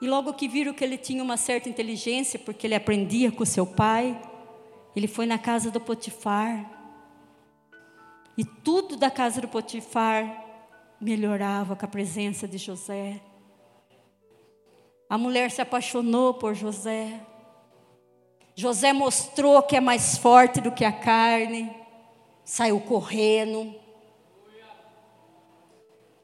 E 0.00 0.06
logo 0.06 0.34
que 0.34 0.48
viram 0.48 0.74
que 0.74 0.84
ele 0.84 0.98
tinha 0.98 1.22
uma 1.22 1.36
certa 1.36 1.68
inteligência, 1.68 2.38
porque 2.38 2.66
ele 2.66 2.74
aprendia 2.74 3.30
com 3.30 3.44
seu 3.44 3.66
pai, 3.66 4.20
ele 4.94 5.06
foi 5.06 5.26
na 5.26 5.38
casa 5.38 5.70
do 5.70 5.80
Potifar. 5.80 6.70
E 8.36 8.44
tudo 8.44 8.96
da 8.96 9.10
casa 9.10 9.40
do 9.40 9.48
Potifar 9.48 10.44
melhorava 11.00 11.76
com 11.76 11.84
a 11.84 11.88
presença 11.88 12.46
de 12.46 12.58
José. 12.58 13.20
A 15.08 15.18
mulher 15.18 15.50
se 15.50 15.60
apaixonou 15.60 16.34
por 16.34 16.54
José. 16.54 17.20
José 18.54 18.92
mostrou 18.92 19.62
que 19.62 19.76
é 19.76 19.80
mais 19.80 20.16
forte 20.16 20.60
do 20.60 20.72
que 20.72 20.84
a 20.84 20.92
carne, 20.92 21.74
saiu 22.44 22.80
correndo, 22.80 23.74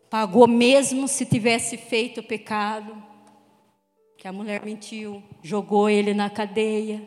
pagou 0.08 0.46
mesmo 0.46 1.08
se 1.08 1.24
tivesse 1.24 1.76
feito 1.76 2.20
o 2.20 2.22
pecado, 2.22 3.09
que 4.20 4.28
a 4.28 4.32
mulher 4.34 4.62
mentiu, 4.62 5.22
jogou 5.42 5.88
ele 5.88 6.12
na 6.12 6.28
cadeia. 6.28 7.02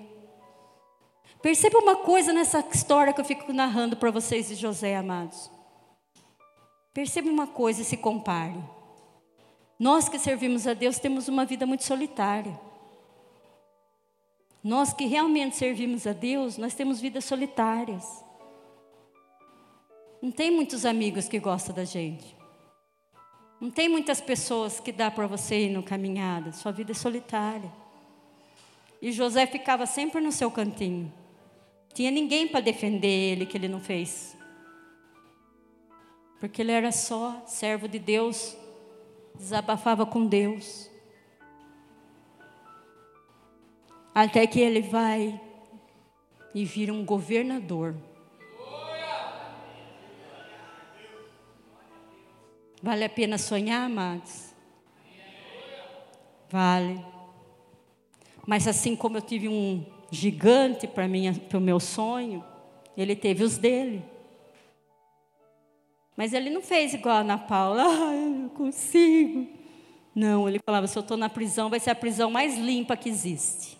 Perceba 1.44 1.78
uma 1.78 1.98
coisa 1.98 2.34
nessa 2.34 2.60
história 2.74 3.14
que 3.14 3.22
eu 3.22 3.26
fico 3.26 3.54
narrando 3.54 3.96
para 3.96 4.10
vocês 4.10 4.48
de 4.48 4.56
José, 4.56 4.96
amados. 4.96 5.52
Perceba 6.92 7.30
uma 7.30 7.46
coisa 7.46 7.84
e 7.84 7.86
se 7.86 7.98
compare. 7.98 8.58
Nós 9.78 10.10
que 10.10 10.18
servimos 10.18 10.66
a 10.66 10.74
Deus 10.74 10.98
temos 10.98 11.28
uma 11.28 11.46
vida 11.46 11.68
muito 11.68 11.84
solitária. 11.84 12.60
Nós 14.64 14.92
que 14.92 15.06
realmente 15.06 15.56
servimos 15.56 16.08
a 16.08 16.14
Deus, 16.14 16.58
nós 16.58 16.74
temos 16.74 17.00
vidas 17.00 17.26
solitárias. 17.26 18.26
Não 20.20 20.32
tem 20.32 20.50
muitos 20.50 20.84
amigos 20.84 21.28
que 21.28 21.38
gostam 21.38 21.76
da 21.76 21.86
gente. 21.86 22.36
Não 23.64 23.72
tem 23.72 23.88
muitas 23.88 24.20
pessoas 24.20 24.82
que 24.82 24.92
dá 24.92 25.10
para 25.10 25.26
você 25.26 25.68
ir 25.68 25.70
no 25.70 25.82
caminhada. 25.82 26.52
Sua 26.52 26.70
vida 26.70 26.92
é 26.92 26.94
solitária. 26.94 27.72
E 29.02 29.10
José 29.10 29.46
ficava 29.46 29.86
sempre 29.86 30.20
no 30.20 30.34
seu 30.34 30.52
cantinho. 30.52 31.10
Tinha 31.94 32.12
ninguém 32.12 32.46
para 32.46 32.60
defender 32.60 33.08
ele 33.08 33.46
que 33.46 33.56
ele 33.56 33.70
não 33.70 33.80
fez. 33.80 34.38
porque 36.42 36.62
ele 36.62 36.74
era 36.74 36.92
só 36.92 37.42
servo 37.48 37.88
de 37.88 37.98
Deus, 37.98 38.54
desabafava 39.34 40.06
com 40.06 40.26
Deus. 40.26 40.92
Até 44.14 44.46
que 44.46 44.60
ele 44.60 44.82
vai 44.82 45.40
e 46.54 46.66
vira 46.66 46.92
um 46.92 47.06
governador. 47.06 47.96
Vale 52.84 53.06
a 53.06 53.10
pena 53.10 53.38
sonhar, 53.38 53.86
amados? 53.86 54.54
Vale. 56.50 57.02
Mas 58.46 58.68
assim 58.68 58.94
como 58.94 59.16
eu 59.16 59.22
tive 59.22 59.48
um 59.48 59.86
gigante 60.12 60.86
para 60.86 61.08
o 61.08 61.62
meu 61.62 61.80
sonho, 61.80 62.44
ele 62.98 63.16
teve 63.16 63.42
os 63.42 63.58
dele. 63.58 64.04
Mas 66.18 66.34
ele 66.34 66.50
não 66.50 66.62
fez 66.62 66.94
igual 66.94 67.16
a 67.16 67.20
Ana 67.20 67.38
Paula, 67.38 67.84
ah, 67.88 68.14
eu 68.16 68.30
não 68.30 68.50
consigo. 68.50 69.48
Não, 70.14 70.50
ele 70.50 70.60
falava: 70.60 70.86
se 70.86 70.98
eu 70.98 71.02
estou 71.02 71.16
na 71.16 71.30
prisão, 71.30 71.70
vai 71.70 71.80
ser 71.80 71.92
a 71.92 71.96
prisão 71.96 72.30
mais 72.30 72.58
limpa 72.58 72.98
que 72.98 73.08
existe. 73.08 73.80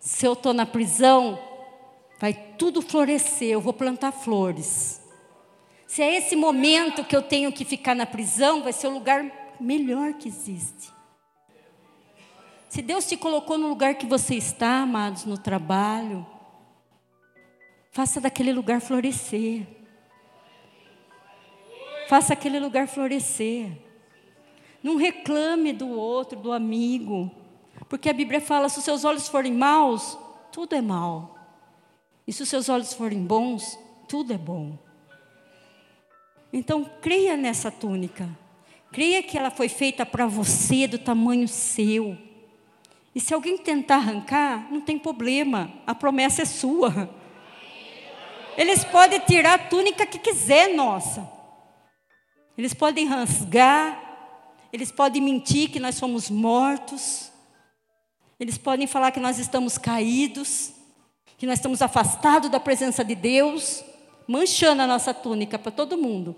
Se 0.00 0.26
eu 0.26 0.32
estou 0.32 0.52
na 0.52 0.66
prisão, 0.66 1.38
vai 2.18 2.34
tudo 2.34 2.82
florescer, 2.82 3.50
eu 3.50 3.60
vou 3.60 3.72
plantar 3.72 4.10
flores. 4.10 4.97
Se 5.88 6.02
é 6.02 6.18
esse 6.18 6.36
momento 6.36 7.02
que 7.02 7.16
eu 7.16 7.22
tenho 7.22 7.50
que 7.50 7.64
ficar 7.64 7.96
na 7.96 8.04
prisão, 8.04 8.62
vai 8.62 8.74
ser 8.74 8.88
o 8.88 8.90
lugar 8.90 9.56
melhor 9.58 10.12
que 10.12 10.28
existe. 10.28 10.92
Se 12.68 12.82
Deus 12.82 13.08
te 13.08 13.16
colocou 13.16 13.56
no 13.56 13.68
lugar 13.68 13.94
que 13.94 14.04
você 14.04 14.34
está, 14.34 14.82
amados, 14.82 15.24
no 15.24 15.38
trabalho, 15.38 16.26
faça 17.90 18.20
daquele 18.20 18.52
lugar 18.52 18.82
florescer. 18.82 19.66
Faça 22.06 22.34
aquele 22.34 22.60
lugar 22.60 22.86
florescer. 22.86 23.72
Não 24.82 24.96
reclame 24.96 25.72
do 25.72 25.88
outro, 25.88 26.38
do 26.38 26.52
amigo. 26.52 27.30
Porque 27.88 28.10
a 28.10 28.12
Bíblia 28.12 28.42
fala: 28.42 28.68
se 28.68 28.78
os 28.78 28.84
seus 28.84 29.06
olhos 29.06 29.26
forem 29.26 29.54
maus, 29.54 30.18
tudo 30.52 30.74
é 30.74 30.82
mal. 30.82 31.34
E 32.26 32.32
se 32.32 32.42
os 32.42 32.48
seus 32.50 32.68
olhos 32.68 32.92
forem 32.92 33.24
bons, 33.24 33.78
tudo 34.06 34.34
é 34.34 34.38
bom. 34.38 34.87
Então, 36.52 36.84
creia 37.00 37.36
nessa 37.36 37.70
túnica. 37.70 38.28
Creia 38.90 39.22
que 39.22 39.36
ela 39.36 39.50
foi 39.50 39.68
feita 39.68 40.06
para 40.06 40.26
você, 40.26 40.86
do 40.86 40.98
tamanho 40.98 41.46
seu. 41.46 42.16
E 43.14 43.20
se 43.20 43.34
alguém 43.34 43.58
tentar 43.58 43.96
arrancar, 43.96 44.70
não 44.70 44.80
tem 44.80 44.98
problema, 44.98 45.72
a 45.86 45.94
promessa 45.94 46.42
é 46.42 46.44
sua. 46.44 47.10
Eles 48.56 48.84
podem 48.84 49.20
tirar 49.20 49.54
a 49.54 49.58
túnica 49.58 50.06
que 50.06 50.18
quiser, 50.18 50.74
nossa. 50.74 51.28
Eles 52.56 52.74
podem 52.74 53.06
rasgar, 53.06 54.08
eles 54.72 54.90
podem 54.90 55.22
mentir 55.22 55.70
que 55.70 55.78
nós 55.78 55.94
somos 55.94 56.30
mortos. 56.30 57.30
Eles 58.40 58.58
podem 58.58 58.86
falar 58.86 59.10
que 59.10 59.20
nós 59.20 59.38
estamos 59.38 59.78
caídos, 59.78 60.72
que 61.36 61.46
nós 61.46 61.58
estamos 61.58 61.82
afastados 61.82 62.50
da 62.50 62.60
presença 62.60 63.04
de 63.04 63.14
Deus, 63.14 63.84
manchando 64.28 64.82
a 64.82 64.86
nossa 64.86 65.14
túnica 65.14 65.58
para 65.58 65.72
todo 65.72 65.96
mundo. 65.96 66.36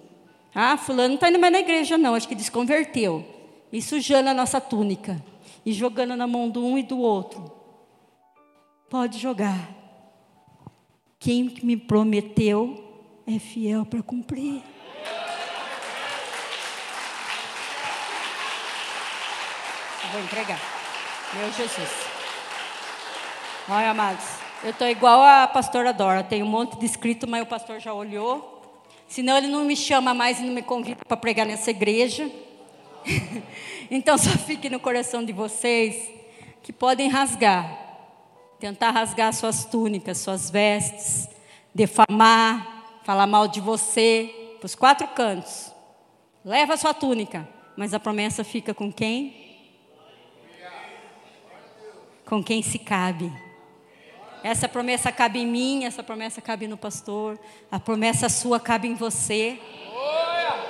Ah, 0.55 0.77
fulano 0.77 1.09
não 1.09 1.15
está 1.17 1.29
indo 1.29 1.39
mais 1.39 1.53
na 1.53 1.59
igreja, 1.59 1.99
não, 1.99 2.15
acho 2.15 2.29
que 2.29 2.35
desconverteu. 2.35 3.25
E 3.73 3.83
sujando 3.83 4.31
a 4.31 4.35
nossa 4.35 4.61
túnica. 4.61 5.23
E 5.67 5.73
jogando 5.73 6.17
na 6.17 6.27
mão 6.27 6.49
do 6.49 6.65
um 6.65 6.79
e 6.79 6.83
do 6.83 6.99
outro. 6.99 7.53
Pode 8.89 9.19
jogar. 9.19 9.69
Quem 11.19 11.55
me 11.63 11.77
prometeu 11.77 12.83
é 13.27 13.39
fiel 13.39 13.85
para 13.85 14.03
cumprir. 14.03 14.63
vou 20.13 20.21
entregar. 20.23 20.59
Meu 21.35 21.53
Jesus. 21.53 21.89
Olha, 23.69 23.91
amados, 23.91 24.25
eu 24.63 24.71
estou 24.71 24.89
igual 24.89 25.23
a 25.23 25.47
pastora 25.47 25.93
Dora. 25.93 26.23
Tem 26.23 26.43
um 26.43 26.47
monte 26.47 26.79
de 26.79 26.87
escrito, 26.87 27.29
mas 27.29 27.43
o 27.43 27.47
pastor 27.47 27.81
já 27.81 27.93
olhou. 27.93 28.61
Senão 29.09 29.37
ele 29.37 29.49
não 29.49 29.65
me 29.65 29.77
chama 29.77 30.15
mais 30.15 30.39
e 30.39 30.43
não 30.43 30.53
me 30.53 30.63
convida 30.63 31.05
para 31.07 31.17
pregar 31.17 31.47
nessa 31.47 31.71
igreja. 31.71 32.31
então 33.91 34.17
só 34.19 34.31
fique 34.31 34.69
no 34.69 34.79
coração 34.79 35.25
de 35.25 35.33
vocês 35.33 36.11
que 36.63 36.73
podem 36.73 37.09
rasgar, 37.09 37.79
tentar 38.59 38.91
rasgar 38.91 39.33
suas 39.33 39.65
túnicas, 39.65 40.19
suas 40.19 40.51
vestes, 40.51 41.29
defamar, 41.75 43.01
falar 43.03 43.27
mal 43.27 43.49
de 43.49 43.61
você, 43.61 44.55
para 44.59 44.67
os 44.67 44.75
quatro 44.75 45.09
cantos. 45.09 45.73
Leva 46.45 46.75
a 46.75 46.77
sua 46.77 46.93
túnica, 46.93 47.49
mas 47.77 47.95
a 47.95 47.99
promessa 47.99 48.45
fica 48.45 48.75
com 48.75 48.93
quem? 48.93 49.41
com 52.31 52.41
quem 52.45 52.63
se 52.63 52.79
cabe. 52.79 53.50
Essa 54.43 54.69
promessa 54.69 55.13
cabe 55.13 55.41
em 55.41 55.47
mim, 55.47 55.85
essa 55.85 56.03
promessa 56.03 56.41
cabe 56.41 56.67
no 56.67 56.77
pastor, 56.77 57.39
a 57.71 57.79
promessa 57.79 58.29
sua 58.29 58.59
cabe 58.59 58.89
em 58.89 58.95
você. 58.95 59.59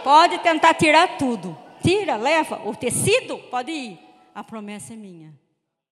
Pode 0.03 0.39
tentar 0.39 0.75
tirar 0.75 1.19
tudo. 1.19 1.57
Tira, 1.83 2.17
leva. 2.17 2.61
O 2.65 2.75
tecido 2.75 3.39
pode 3.51 3.71
ir. 3.71 3.99
A 4.35 4.45
promessa 4.45 4.93
é 4.93 4.97
minha. 4.97 5.40